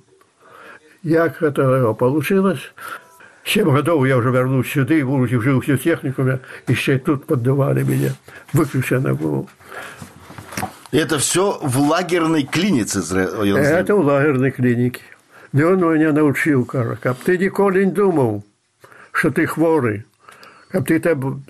Як 1.03 1.43
это 1.43 1.93
получилось? 1.95 2.73
Семь 3.45 3.71
годов 3.71 4.07
я 4.07 4.17
уже 4.17 4.31
вернусь 4.31 4.71
сюды, 4.71 5.05
будучи 5.05 5.41
жил 5.41 5.61
всю 5.61 5.77
техникуме, 5.77 6.41
еще 6.69 6.99
тут 6.99 7.27
поддавали 7.27 7.83
меня, 7.83 8.13
выключено 8.53 9.15
было. 9.15 9.47
Это 10.93 11.19
все 11.19 11.59
в 11.61 11.79
лагерной 11.81 12.45
клинице? 12.45 13.01
Это 13.01 13.97
в 13.97 14.05
лагерной 14.07 14.51
клинике. 14.51 15.03
Да 15.53 15.67
он 15.67 15.81
меня 15.81 16.13
научил, 16.13 16.65
каб 16.65 17.17
ты 17.25 17.37
ніколі 17.39 17.85
не 17.85 17.93
думал, 17.93 18.45
что 19.11 19.31
ты 19.31 19.47
хворый, 19.47 20.05
каб 20.71 20.87
ты 20.87 20.99
там 21.01 21.45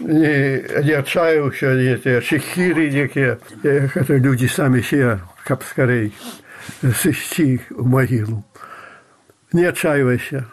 не 0.00 0.94
адчаюўся 0.96 1.74
гэтыя 1.76 2.20
шехіры 2.24 2.88
якія 2.88 3.36
гэта 3.62 4.16
людзі 4.16 4.48
самі 4.48 4.80
все 4.80 5.20
каб 5.44 5.62
скарэй 5.62 6.12
сысці 6.80 7.60
у 7.76 7.84
магілу 7.84 8.40
не 9.52 9.68
адчайвайся 9.68 10.46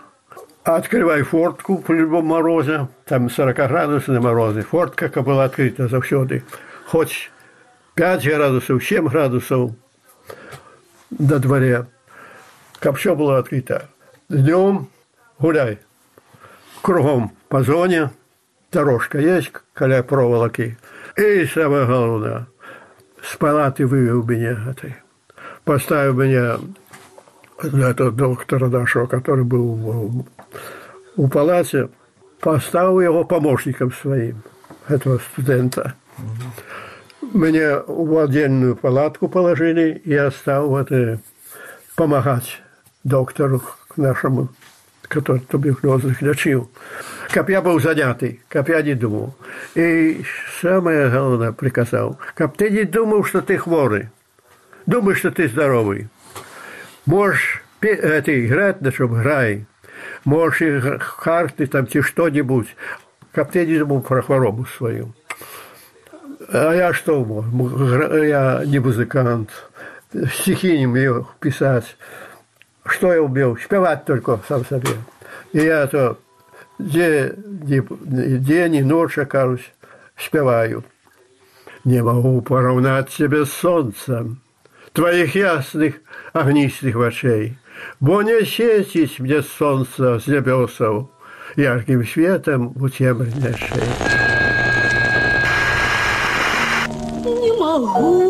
открывай 0.64 1.24
фортку 1.24 1.78
при 1.80 2.04
любом 2.04 2.28
морозе 2.28 2.88
там 3.06 3.30
40 3.30 3.56
градусны 3.56 4.20
морозы 4.20 4.62
фортка 4.62 5.08
каб 5.10 5.26
была 5.26 5.46
адкрыта 5.46 5.88
заўсёды 5.88 6.44
хоць 6.92 7.32
5 7.96 8.28
градусаў 8.28 8.82
7 8.82 9.08
градусаў 9.08 9.76
да 11.10 11.40
дварэ 11.40 11.88
каб 12.80 12.98
все 12.98 13.16
было 13.16 13.40
адкрыта 13.40 13.88
днём 14.30 14.90
гуляй 15.40 15.80
кругом 16.82 17.32
па 17.48 17.64
зоне 17.64 18.12
дорожка 18.72 19.20
есть, 19.20 19.52
каля 19.74 20.04
проволоки. 20.04 20.78
И 21.16 21.46
самое 21.46 21.86
главное, 21.86 22.48
с 23.22 23.36
палаты 23.36 23.86
вывел 23.86 24.24
меня 24.24 24.58
этой. 24.70 24.96
Поставил 25.64 26.14
меня 26.14 26.60
этого 27.62 28.12
доктора 28.12 28.68
нашего, 28.68 29.08
который 29.08 29.44
был 29.44 30.26
у 31.16 31.28
палате, 31.28 31.90
поставил 32.40 33.00
его 33.02 33.24
помощником 33.24 33.92
своим, 33.92 34.44
этого 34.88 35.20
студента. 35.32 35.96
Мне 37.22 37.80
в 37.88 38.24
отдельную 38.24 38.76
палатку 38.76 39.28
положили, 39.28 40.02
и 40.06 40.12
я 40.12 40.32
стал 40.32 40.70
вот, 40.70 40.90
помогать 41.96 42.62
доктору 43.04 43.62
нашему 43.98 44.50
который 45.08 45.40
туберкулезных 45.42 46.22
лечил. 46.22 46.70
Каб 47.32 47.50
я 47.50 47.62
был 47.62 47.80
занятый, 47.80 48.42
каб 48.48 48.70
я 48.70 48.82
не 48.82 48.94
думал. 48.94 49.36
И 49.76 50.24
самое 50.62 51.10
главное 51.10 51.52
приказал, 51.52 52.18
каб 52.36 52.56
ты 52.56 52.70
не 52.70 52.84
думал, 52.84 53.24
что 53.24 53.42
ты 53.42 53.58
хворый, 53.58 54.10
думай, 54.86 55.16
что 55.16 55.32
ты 55.32 55.48
здоровый. 55.50 56.10
Можешь 57.06 57.64
это, 57.82 58.46
играть, 58.46 58.82
на 58.82 58.92
чем 58.92 59.20
играй, 59.20 59.66
можешь 60.24 61.02
карты 61.22 61.68
там, 61.68 61.86
тебе 61.86 62.02
что-нибудь, 62.02 62.76
каб 63.34 63.52
ты 63.52 63.66
не 63.66 63.78
думал 63.78 64.02
про 64.02 64.22
хворобу 64.22 64.66
свою. 64.66 65.14
А 66.50 66.74
я 66.74 66.94
мог? 67.08 67.46
Я 68.24 68.64
не 68.66 68.80
музыкант, 68.80 69.50
стихи 70.14 70.78
не 70.78 70.88
умею 70.88 71.28
писать. 71.42 71.98
что 72.86 73.14
я 73.14 73.22
умел? 73.22 73.58
Спевать 73.58 74.06
только 74.06 74.40
сам 74.48 74.66
себе. 74.66 74.96
И 75.52 75.60
я 75.60 75.88
то 75.88 76.18
день, 76.80 78.76
и 78.76 78.84
ночь, 78.84 79.18
кажусь, 79.30 79.72
спеваю. 80.16 80.84
Не 81.84 82.04
могу 82.04 82.42
поравнать 82.42 83.12
себе 83.12 83.46
с 83.46 83.54
солнцем, 83.54 84.42
твоих 84.94 85.36
ясных 85.36 85.96
огнистых 86.34 86.96
очей, 86.98 87.58
бо 88.00 88.22
не 88.22 88.44
светить 88.46 89.20
мне 89.20 89.42
солнце 89.42 90.20
с 90.20 90.28
небесов 90.28 91.10
ярким 91.56 92.06
светом 92.06 92.74
у 92.76 92.90
темной 92.90 93.32
шеи. 93.32 94.28
Не 97.24 97.60
могу 97.60 98.27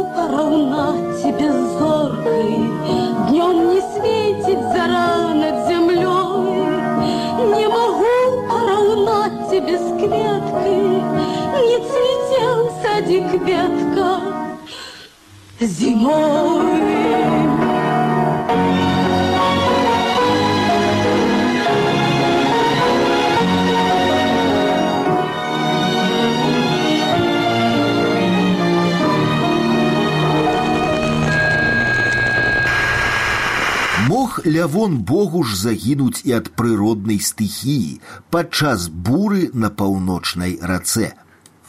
ветка 13.37 14.21
зимой. 15.61 16.83
Мог 34.09 34.41
лявон 34.47 34.99
Богу 34.99 35.43
ж 35.43 35.57
загінуць 35.57 36.23
і 36.25 36.33
ад 36.37 36.49
прыроднай 36.57 37.21
стыхіі 37.21 38.01
падчас 38.31 38.88
буры 38.88 39.51
на 39.53 39.69
паўночнай 39.69 40.59
рацэ. 40.61 41.12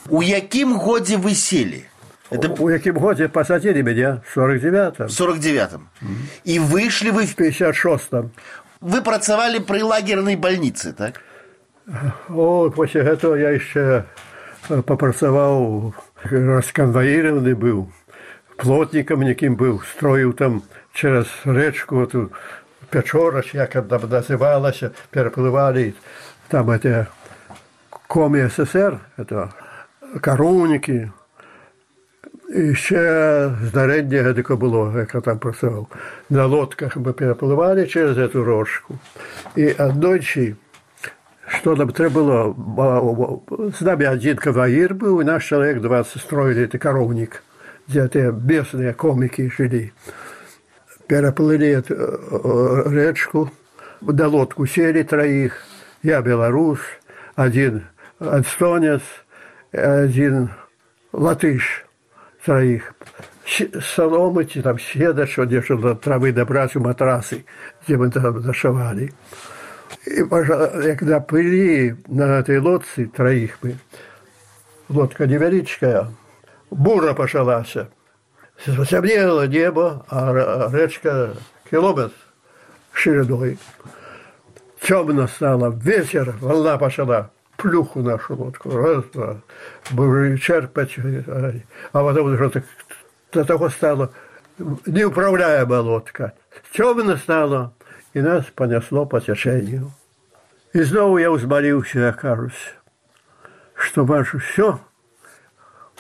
У 0.09 0.23
якім 0.23 0.75
годзе 0.77 1.17
вы 1.17 1.35
селі? 1.35 1.85
Это... 2.31 2.55
У 2.59 2.71
якім 2.71 2.97
годзе 2.97 3.27
посадили 3.27 3.83
меня? 3.83 4.21
В 4.25 4.37
49-м. 4.37 5.07
В 5.07 5.11
49-м. 5.11 5.87
И 6.43 6.59
вышли 6.59 7.11
вы 7.11 7.25
в... 7.25 7.35
В 7.35 7.39
56-м. 7.39 8.31
Вы 8.81 9.01
працавалі 9.01 9.59
пры 9.59 9.83
лагернай 9.83 10.35
больнице, 10.35 10.91
так? 10.91 11.21
О, 12.29 12.69
после 12.69 13.01
этого 13.01 13.35
я 13.35 13.49
еще 13.51 14.05
попрацаваў, 14.67 15.93
расконвоированы 16.23 17.55
был, 17.55 17.91
плотником 18.57 19.21
неким 19.23 19.55
был, 19.55 19.81
строил 19.95 20.33
там 20.33 20.63
через 20.93 21.27
речку 21.45 22.01
эту 22.01 22.31
Печорач, 22.89 23.53
як 23.53 23.71
там 23.71 24.09
называлась, 24.09 24.83
переплывали 25.11 25.95
там 26.49 26.69
это 26.69 27.07
коми 28.07 28.47
СССР, 28.47 28.99
это 29.17 29.53
коровники, 30.21 31.09
і 32.55 32.75
ще 32.75 33.51
здарення 33.63 34.33
таке 34.33 34.55
було, 34.55 34.93
як 34.97 35.15
я 35.15 35.21
там 35.21 35.39
працював. 35.39 35.87
На 36.29 36.45
лодках 36.45 36.97
ми 36.97 37.13
перепливали 37.13 37.87
через 37.87 38.31
цю 38.31 38.43
рожку. 38.43 38.95
І 39.55 39.71
одночі, 39.71 40.55
що 41.47 41.75
нам 41.75 41.89
треба 41.89 42.13
було, 42.13 43.41
з 43.79 43.81
нами 43.81 44.07
один 44.07 44.37
каваїр 44.37 44.95
був, 44.95 45.21
і 45.21 45.25
наш 45.25 45.49
чоловік 45.49 45.79
20 45.79 46.21
строили 46.21 46.65
это 46.65 46.77
коровник, 46.77 47.43
где 47.87 48.07
те 48.07 48.31
местные 48.31 48.93
комики 48.93 49.49
жили. 49.49 49.91
Переплыли 51.07 51.67
эту 51.67 52.89
речку, 52.89 53.49
на 54.01 54.27
лодку 54.27 54.65
сели 54.67 55.03
троих, 55.03 55.63
я 56.01 56.21
белорус, 56.21 56.79
один 57.35 57.83
эстонец, 58.19 59.01
один 59.72 60.50
латыш 61.12 61.84
троих. 62.44 62.94
Соломы, 63.94 64.44
там 64.44 64.78
седа, 64.78 65.26
что 65.26 65.44
держали 65.44 65.94
травы 65.94 66.32
добрать 66.32 66.76
у 66.76 66.80
матрасы, 66.80 67.46
где 67.84 67.96
мы 67.96 68.10
там 68.10 68.40
зашивали. 68.42 69.12
И, 70.04 70.22
когда 70.22 71.20
плыли 71.20 71.96
на 72.08 72.40
этой 72.40 72.58
лодце 72.58 73.06
троих 73.06 73.58
мы, 73.62 73.76
лодка 74.90 75.26
невеличкая, 75.26 76.08
бура 76.70 77.14
пошалась. 77.14 77.74
Темнело 78.64 79.46
небо, 79.46 80.04
а 80.10 80.68
речка 80.72 81.34
километр 81.70 82.12
шириной. 82.92 83.58
Темно 84.80 85.26
стало, 85.26 85.70
вечер, 85.70 86.34
волна 86.40 86.76
пошла 86.76 87.30
плюху 87.58 88.00
нашу 88.00 88.36
лодку, 88.36 88.70
раз, 88.70 89.04
два, 89.12 89.36
будем 89.90 90.38
черпать, 90.38 90.96
а 90.96 92.04
потом 92.04 92.32
уже 92.32 92.50
так, 92.50 92.64
до 93.32 93.44
того 93.44 93.68
стало 93.68 94.12
неуправляемая 94.86 95.80
лодка. 95.80 96.32
Темно 96.72 97.16
стало, 97.16 97.74
и 98.14 98.20
нас 98.20 98.44
понесло 98.54 99.06
по 99.06 99.20
течению. 99.20 99.90
И 100.72 100.84
снова 100.84 101.18
я 101.18 101.30
взмолился, 101.30 101.98
я 101.98 102.12
кажусь, 102.12 102.74
что 103.74 104.04
ваше 104.04 104.38
все 104.38 104.80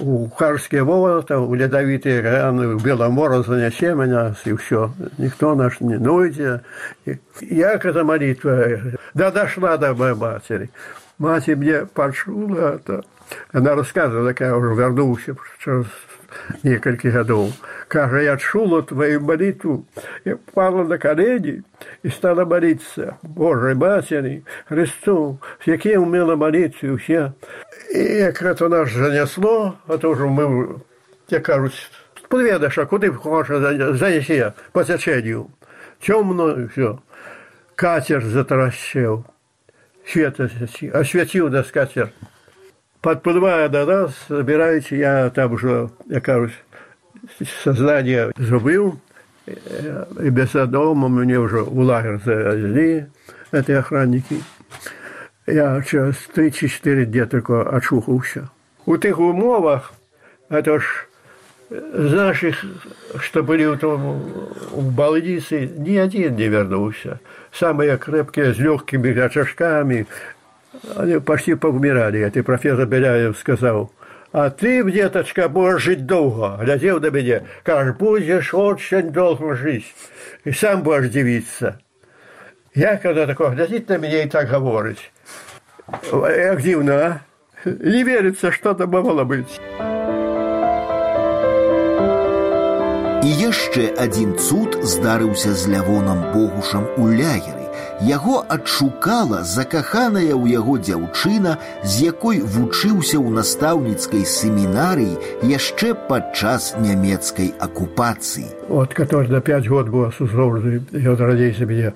у 0.00 0.28
Харские 0.28 0.84
ворота, 0.84 1.40
у 1.40 1.54
ледовитые 1.54 2.20
раны, 2.20 2.68
у 2.68 2.78
Беломора 2.78 3.42
занесе 3.42 3.94
меня, 3.94 4.32
и 4.44 4.54
все. 4.54 4.92
Никто 5.18 5.56
наш 5.56 5.80
не 5.80 5.98
нойдет. 5.98 6.62
Я 7.40 7.72
эта 7.72 8.04
молитва, 8.04 8.64
да 9.14 9.32
дошла 9.32 9.76
до 9.76 9.94
моей 9.94 10.14
матери. 10.14 10.70
Мать 11.18 11.48
мне 11.48 11.84
почула 11.86 12.74
это. 12.74 13.04
Она 13.52 13.74
рассказывала, 13.74 14.28
как 14.28 14.40
я 14.40 14.56
уже 14.56 14.74
вернулся 14.74 15.36
через 15.58 15.86
несколько 16.62 17.10
годов. 17.10 17.52
Кажа, 17.88 18.20
я 18.20 18.36
чула 18.36 18.82
твою 18.82 19.20
молитву, 19.20 19.84
я 20.24 20.36
пала 20.54 20.84
на 20.84 20.96
колени 20.96 21.64
и 22.02 22.08
стала 22.08 22.44
молиться 22.44 23.18
Божьей 23.22 23.74
Матери, 23.74 24.44
Христу, 24.68 25.40
яким 25.66 26.04
умела 26.04 26.36
молиться 26.36 26.96
все. 26.96 27.34
И 27.92 27.98
як 27.98 28.40
это 28.40 28.68
нас 28.68 28.92
занесло, 28.92 29.76
а 29.86 29.98
то 29.98 30.10
уже 30.10 30.26
мы, 30.26 30.80
я 31.28 31.40
кажуть, 31.40 31.90
подведешь, 32.28 32.78
а 32.78 32.86
куда 32.86 33.10
хочешь 33.12 33.98
занеси 33.98 34.52
по 34.72 34.84
течению. 34.84 35.50
Темно 36.00 36.50
и 36.52 36.68
все. 36.68 37.02
Катер 37.74 38.24
затаращил 38.24 39.26
свет 40.10 40.40
осветил 40.40 41.48
нас 41.50 41.66
катер. 41.70 42.10
Подплывая 43.00 43.68
до 43.68 43.86
нас, 43.86 44.14
собираете, 44.26 44.98
я 44.98 45.30
там 45.30 45.52
уже, 45.52 45.90
я 46.06 46.20
кажусь, 46.20 46.58
сознание 47.62 48.32
забыл, 48.36 48.98
и 49.46 50.30
без 50.30 50.50
дома 50.50 51.08
мне 51.08 51.38
уже 51.38 51.62
в 51.62 51.78
лагерь 51.78 52.18
завезли, 52.24 53.06
эти 53.52 53.72
охранники. 53.72 54.42
Я 55.46 55.80
через 55.82 56.16
3-4 56.34 57.04
дня 57.06 57.26
только 57.26 57.62
очухался. 57.62 58.50
У 58.84 58.96
тих 58.96 59.18
умовах, 59.18 59.92
это 60.48 60.80
ж 60.80 61.06
наших, 61.70 62.64
что 63.20 63.42
были 63.42 63.64
в, 63.66 63.76
том, 63.78 64.20
в 64.70 64.94
больнице, 64.94 65.66
ни 65.66 65.96
один 65.96 66.36
не 66.36 66.48
вернулся. 66.48 67.20
Самые 67.52 67.96
крепкие, 67.98 68.54
с 68.54 68.58
легкими 68.58 69.18
очажками, 69.18 70.06
они 70.96 71.18
почти 71.20 71.54
поумирали. 71.54 72.20
Это 72.20 72.42
профессор 72.42 72.86
Беляев 72.86 73.36
сказал, 73.38 73.92
а 74.32 74.50
ты, 74.50 74.88
деточка, 74.90 75.48
будешь 75.48 75.82
жить 75.82 76.06
долго. 76.06 76.58
Глядел 76.62 77.00
на 77.00 77.10
меня, 77.10 77.42
кажешь, 77.62 77.96
будешь 77.96 78.52
очень 78.52 79.10
долго 79.10 79.54
жить. 79.54 79.94
И 80.44 80.52
сам 80.52 80.82
будешь 80.82 81.08
дивиться. 81.08 81.80
Я, 82.74 82.96
когда 82.96 83.26
такое 83.26 83.50
глядит 83.50 83.88
на 83.88 83.98
меня 83.98 84.22
и 84.22 84.28
так 84.28 84.48
говорит, 84.50 84.98
як 86.12 86.60
дивно, 86.60 86.94
а? 86.94 87.20
Не 87.64 88.04
верится, 88.04 88.52
что 88.52 88.70
это 88.70 88.86
могло 88.86 89.24
быть. 89.24 89.60
І 93.27 93.29
яшчэ 93.39 93.83
адзін 94.03 94.35
цуд 94.35 94.79
здарыўся 94.83 95.53
з 95.55 95.71
лявонам 95.71 96.23
богушам 96.33 96.87
у 96.97 97.07
лягеры. 97.07 97.63
Яго 98.03 98.43
адшукала 98.51 99.43
закаханая 99.47 100.35
ў 100.35 100.51
яго 100.51 100.75
дзяўчына, 100.75 101.55
з 101.87 101.93
якой 102.11 102.41
вучыўся 102.43 103.15
ў 103.15 103.31
настаўніцкай 103.37 104.27
семінарыі 104.27 105.15
яшчэ 105.47 105.93
падчас 106.09 106.75
нямецкай 106.83 107.53
акупацыі. 107.63 108.43
Вот, 108.67 108.93
который 108.93 109.31
на 109.31 109.39
пять 109.39 109.69
год 109.71 109.87
был 109.87 110.03
осужден, 110.11 110.83
и 110.91 111.07
вот 111.07 111.19
родился 111.19 111.65
мне 111.65 111.93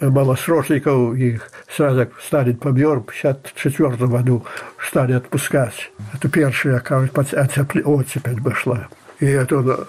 малосрочников, 0.00 1.16
их 1.16 1.50
сразу 1.66 2.06
стали 2.22 2.52
помер, 2.52 3.00
в 3.00 3.06
54 3.10 4.06
году 4.06 4.44
стали 4.78 5.14
отпускать. 5.14 5.90
Это 6.14 6.28
первая, 6.28 6.78
кажется, 6.78 7.40
оцепель 7.42 8.42
пошла. 8.42 8.88
И 9.18 9.26
это 9.26 9.80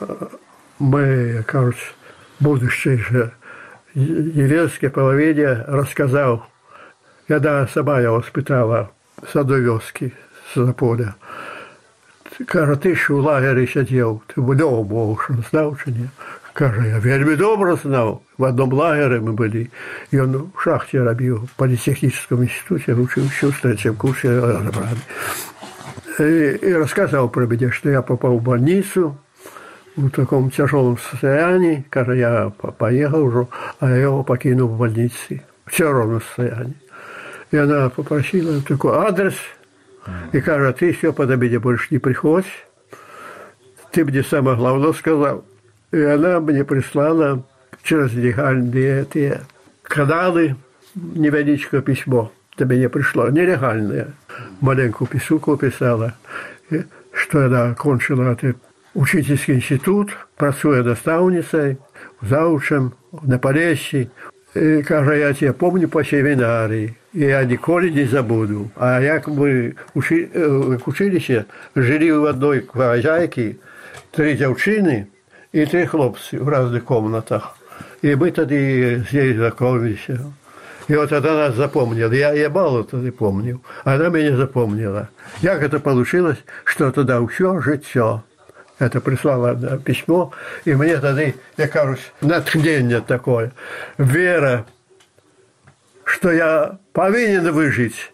мы, 0.79 1.43
кажется, 1.47 1.85
будущее 2.39 2.97
же 2.97 3.31
деревенской 3.93 4.89
половине 4.89 5.53
рассказал, 5.67 6.45
когда 7.27 7.67
сама 7.67 7.99
я 8.01 8.11
воспитала 8.11 8.91
с 9.31 9.35
одной 9.35 9.61
вёски, 9.61 10.13
с 10.53 10.73
поля. 10.73 11.15
Каже, 12.47 12.75
ты 12.75 12.95
ж 12.95 13.13
у 13.13 13.21
лагері 13.21 13.67
сидів, 13.67 14.21
ти 14.27 14.41
вдома 14.41 14.83
був, 14.83 15.21
що 15.21 15.33
знав 15.49 15.81
чи 15.83 15.91
ні? 15.91 16.09
Каже, 16.53 16.87
я 16.87 16.99
вельми 16.99 17.35
добре 17.35 17.75
знав. 17.75 18.21
В 18.37 18.43
одном 18.43 18.73
лагере 18.73 19.19
мы 19.19 19.33
были. 19.33 19.69
И 20.11 20.19
он 20.19 20.51
в 20.55 20.61
шахте 20.61 21.03
робил, 21.03 21.37
в 21.37 21.57
политехническом 21.57 22.43
институте, 22.43 22.93
учился 22.93 23.47
в 23.47 23.61
третьем 23.61 23.95
курсе 23.95 24.39
разобрали. 24.39 24.97
И, 26.19 26.59
и 26.61 26.73
рассказал 26.73 27.29
про 27.29 27.45
меня, 27.45 27.71
что 27.71 27.89
я 27.89 28.01
попал 28.01 28.37
в 28.37 28.41
больницу 28.41 29.17
в 29.96 30.10
таком 30.10 30.50
тяжелом 30.50 30.98
состоянии. 30.98 31.84
Каже, 31.90 32.16
я 32.16 32.50
поехал 32.50 33.24
уже, 33.24 33.48
а 33.80 33.88
я 33.88 33.96
его 33.96 34.22
покинул 34.22 34.68
в 34.68 34.78
больнице 34.78 35.42
в 35.64 35.72
тяжелом 35.72 36.20
состоянии. 36.20 36.76
И 37.50 37.56
она 37.56 37.88
попросила 37.88 38.60
такой 38.60 38.96
адрес, 38.96 39.34
и 40.32 40.40
каже, 40.40 40.72
ты 40.72 40.92
все 40.92 41.12
под 41.12 41.30
обеде 41.30 41.58
больше 41.58 41.88
не 41.90 41.98
приходь. 41.98 42.46
Ты 43.90 44.04
мне 44.04 44.22
самое 44.22 44.56
главное 44.56 44.92
сказал. 44.92 45.44
И 45.92 46.00
она 46.00 46.40
мне 46.40 46.64
прислала 46.64 47.42
через 47.82 48.12
легальные 48.12 49.02
эти 49.02 49.40
каналы 49.82 50.56
невеличкое 50.94 51.80
письмо. 51.80 52.32
До 52.56 52.64
меня 52.64 52.88
пришло, 52.88 53.28
нелегальное. 53.28 54.08
Маленькую 54.60 55.08
писуку 55.08 55.56
писала, 55.56 56.14
что 57.12 57.46
она 57.46 57.70
окончила 57.70 58.32
этот 58.32 58.56
учительский 58.95 59.55
институт, 59.55 60.17
працує 60.35 60.83
наставницей, 60.83 61.77
заучем 62.21 62.93
на 63.23 63.37
Полесье. 63.37 64.07
И, 64.53 64.83
каже, 64.83 65.17
я 65.17 65.33
тебя 65.33 65.53
помню 65.53 65.87
по 65.87 66.03
семинарии, 66.03 66.95
и 67.13 67.19
я 67.19 67.43
ніколи 67.43 67.89
не 67.89 68.05
забуду. 68.05 68.69
А 68.75 68.99
як 68.99 69.27
мы 69.27 69.75
учи, 69.93 70.29
в 70.33 70.89
училище 70.89 71.45
жили 71.75 72.11
в 72.11 72.25
одной 72.25 72.67
хозяйке, 72.67 73.55
три 74.11 74.35
девчины 74.35 75.07
и 75.53 75.65
три 75.65 75.85
хлопцы 75.85 76.37
в 76.37 76.49
разных 76.49 76.83
комнатах. 76.83 77.55
И 78.01 78.15
мы 78.15 78.31
тоді 78.31 79.03
здесь 79.09 79.35
знакомились. 79.35 80.09
И 80.89 80.95
вот 80.95 81.13
она 81.13 81.33
нас 81.33 81.55
запомнила. 81.55 82.11
Я, 82.11 82.33
я 82.33 82.49
мало 82.49 82.83
тогда 82.83 83.11
помнил. 83.11 83.61
Она 83.85 84.09
меня 84.09 84.35
запомнила. 84.35 85.09
Как 85.41 85.63
это 85.63 85.79
получилось, 85.79 86.39
что 86.65 86.91
тогда 86.91 87.25
все 87.25 87.61
життя. 87.61 88.23
Это 88.78 89.00
прислала 89.00 89.78
письмо, 89.78 90.32
и 90.64 90.74
мне 90.74 90.98
тогда, 90.98 91.22
я 91.56 91.68
кажусь, 91.68 92.12
натхнение 92.20 93.00
такое. 93.00 93.52
Вера, 93.96 94.66
что 96.04 96.30
я 96.30 96.78
повинен 96.92 97.52
выжить, 97.52 98.12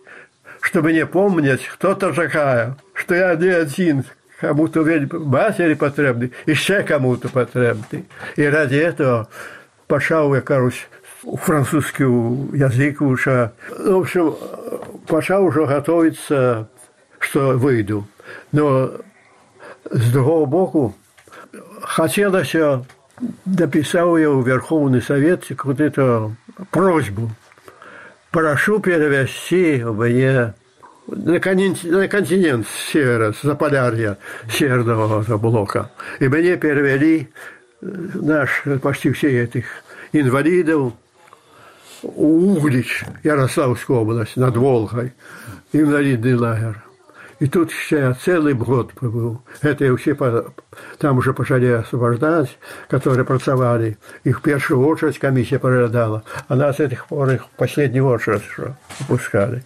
чтобы 0.61 0.93
не 0.93 1.05
помнить, 1.05 1.67
кто 1.67 1.95
то 1.95 2.13
такая, 2.13 2.77
что 2.95 3.15
я 3.15 3.35
не 3.35 3.49
один, 3.49 4.05
кому-то 4.41 4.85
матери 5.19 5.75
потребны, 5.75 6.31
еще 6.47 6.83
кому-то 6.85 7.29
потребны. 7.29 8.05
И 8.37 8.45
ради 8.45 8.77
этого 8.77 9.29
пошел, 9.89 10.33
я 10.33 10.43
кажусь, 10.43 10.87
французский 11.23 12.05
язык 12.05 13.01
уже. 13.03 13.51
В 13.77 13.97
общем, 13.97 14.37
пошел 15.09 15.45
уже 15.45 15.67
готовиться, 15.67 16.69
что 17.19 17.59
выйду. 17.59 18.07
Но 18.53 18.93
с 19.91 20.13
другого 20.13 20.47
боку, 20.47 20.95
хотелось, 21.83 22.55
написал 23.45 24.17
я 24.17 24.31
в 24.31 24.47
Верховный 24.47 25.03
Совет 25.03 25.45
какую-то 25.47 26.33
просьбу. 26.71 27.31
Прошу 28.31 28.81
перевести 28.81 29.85
мне 29.85 30.55
на 31.07 31.41
континент, 31.41 32.67
севера, 32.93 33.33
с 33.33 33.43
Заполярья, 33.43 34.19
северного 34.51 35.37
блока. 35.37 35.91
И 36.21 36.29
мне 36.29 36.57
перевели 36.57 37.29
наш, 37.81 38.65
почти 38.81 39.11
все 39.13 39.43
этих 39.43 39.67
инвалидов, 40.13 40.93
Углич, 42.03 43.05
Ярославская 43.23 43.99
область, 43.99 44.37
над 44.37 44.57
Волгой, 44.57 45.13
инвалидный 45.73 46.35
лагерь. 46.35 46.77
И 47.43 47.49
тут 47.49 47.73
ще 47.73 48.15
целый 48.25 48.55
год 48.55 48.93
побыл. 48.93 49.43
Это 49.63 49.85
я 49.85 49.97
все 49.97 50.15
там 50.99 51.19
уже 51.19 51.35
пошли 51.35 51.73
освобождать, 51.73 52.57
которые 52.89 53.25
працевали. 53.25 53.99
Их 54.23 54.39
в 54.39 54.43
первую 54.43 54.87
очередь 54.87 55.19
комиссия 55.19 55.59
проглядала, 55.59 56.23
а 56.47 56.55
нас 56.55 56.79
этих 56.79 57.05
пор 57.07 57.31
их 57.31 57.47
последнюю 57.57 58.07
очередь. 58.07 59.65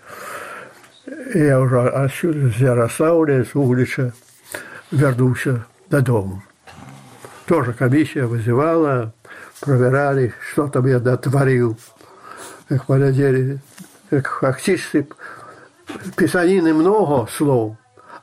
И 1.35 1.39
я 1.39 1.61
уже 1.61 1.87
отсюда, 1.87 2.49
с 2.49 2.57
Ярославля, 2.57 3.45
с 3.45 3.55
Углича, 3.55 4.15
вернулся 4.91 5.67
додому. 5.91 6.43
Тоже 7.45 7.75
комиссия 7.75 8.25
вызывала, 8.25 9.13
проверяли, 9.61 10.33
что 10.51 10.69
там 10.69 10.87
я 10.87 10.99
дотворил. 10.99 11.77
Как 12.71 12.87
понедели, 12.87 13.61
как 14.09 14.61
фактически 15.96 16.16
писанины 16.16 16.74
много 16.74 17.28
слов, 17.28 17.78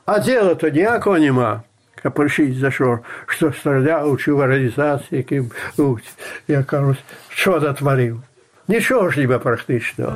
а 0.05 0.19
дела-то 0.19 0.69
ніякого 0.69 1.19
нема. 1.19 1.61
Капельшить 2.03 2.57
за 2.57 2.71
що, 2.71 2.99
що 3.27 3.53
стріляв, 3.53 4.17
чи 4.17 4.31
в 4.31 4.39
організації, 4.39 5.17
яким, 5.17 5.51
ну, 5.77 5.99
я 6.47 6.63
кажу, 6.63 6.95
що 7.29 7.59
дотворив. 7.59 8.21
Нічого 8.67 9.09
ж 9.09 9.19
ніби 9.19 9.39
практичного. 9.39 10.13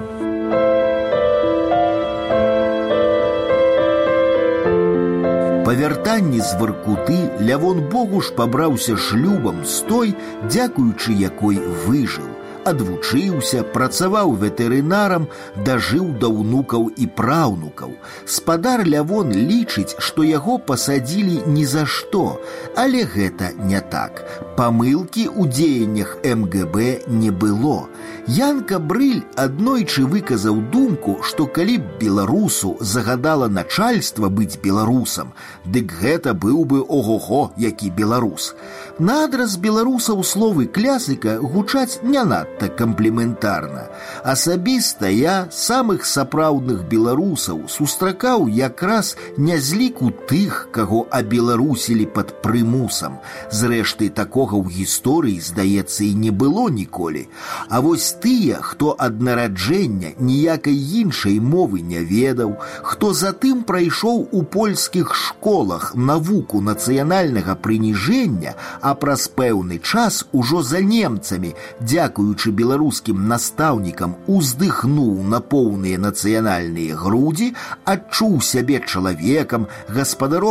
Па 5.65 5.73
вяртанні 5.73 6.39
з 6.39 6.55
варкуты 6.55 7.29
Лявон 7.41 7.79
Богуш 7.91 8.29
пабраўся 8.29 8.97
шлюбам 8.97 9.65
з 9.65 9.81
той, 9.81 10.15
дзякуючы 10.47 11.13
якой 11.13 11.57
выжыў 11.57 12.29
адвучыўся, 12.67 13.63
працаваў 13.75 14.35
ветэрынарам, 14.39 15.27
дажыў 15.67 16.13
да 16.19 16.29
ўнукаў 16.31 16.89
і 16.95 17.07
праўнукаў. 17.07 17.95
Спадар 18.25 18.85
Лявон 18.87 19.31
лічыць, 19.31 19.95
што 19.99 20.23
яго 20.23 20.57
пасадзілі 20.57 21.43
ні 21.47 21.65
за 21.65 21.85
што, 21.85 22.39
але 22.75 23.03
гэта 23.03 23.51
не 23.59 23.81
так. 23.81 24.23
Памылкі 24.57 25.27
ў 25.27 25.49
дзеяннях 25.49 26.17
МГБ 26.23 27.07
не 27.07 27.31
было. 27.31 27.89
Янка 28.27 28.79
Брыль 28.79 29.23
аднойчы 29.35 30.05
выказаў 30.07 30.61
думку, 30.71 31.19
што 31.23 31.45
калі 31.47 31.77
б 31.77 31.99
беларусу 31.99 32.77
загадала 32.79 33.47
начальства 33.47 34.29
быць 34.29 34.59
беларусам, 34.63 35.33
дык 35.65 35.91
гэта 35.99 36.33
быў 36.33 36.63
бы 36.65 36.79
ого-го, 36.81 37.51
які 37.57 37.89
беларус. 37.89 38.55
Надраз 38.99 39.57
беларусаў 39.57 40.21
словы 40.23 40.67
клясыка 40.69 41.39
гучаць 41.41 41.99
не 42.03 42.21
надта 42.23 42.69
камплементарна. 42.69 43.87
Асабіста 44.23 45.09
я 45.09 45.47
самых 45.49 46.05
сапраўдных 46.05 46.83
беларусаў 46.85 47.65
сустракаў 47.67 48.45
якраз 48.47 49.17
не 49.37 49.57
з 49.57 49.79
ліку 49.81 50.11
тых, 50.29 50.69
каго 50.71 51.07
абеларусілі 51.09 52.05
пад 52.13 52.35
прымусам. 52.45 53.17
Зрэшты 53.49 54.09
такога 54.13 54.61
ў 54.61 54.69
гісторыі, 54.69 55.41
здаецца, 55.41 56.05
і 56.05 56.13
не 56.13 56.29
было 56.29 56.69
ніколі. 56.69 57.25
А 57.69 57.81
вось 57.81 58.13
тыя, 58.21 58.61
хто 58.61 58.93
ад 58.93 59.21
нараджэння 59.21 60.13
ніякай 60.21 60.77
іншай 61.01 61.39
мовы 61.39 61.81
не 61.81 62.05
ведаў, 62.05 62.61
хто 62.85 63.13
затым 63.13 63.65
прайшоў 63.65 64.29
у 64.31 64.43
польскіх 64.43 65.15
школах 65.17 65.95
навуку 65.95 66.61
нацыянальнага 66.61 67.57
прыніжэння, 67.57 68.53
а 68.87 68.93
праз 68.93 69.27
пэўны 69.31 69.79
час 69.79 70.25
ужо 70.31 70.61
за 70.61 70.81
немцамі, 70.83 71.53
дзякуючы 71.79 72.51
беларускім 72.51 73.27
настаўнікам 73.27 74.15
уздыхнуў 74.27 75.23
на 75.23 75.39
поўныя 75.39 75.97
нацыянальныя 75.97 76.99
грудзі, 76.99 77.53
адчуў 77.85 78.41
сябе 78.41 78.83
чалавекам, 78.85 79.67
гаспадаром 79.87 80.43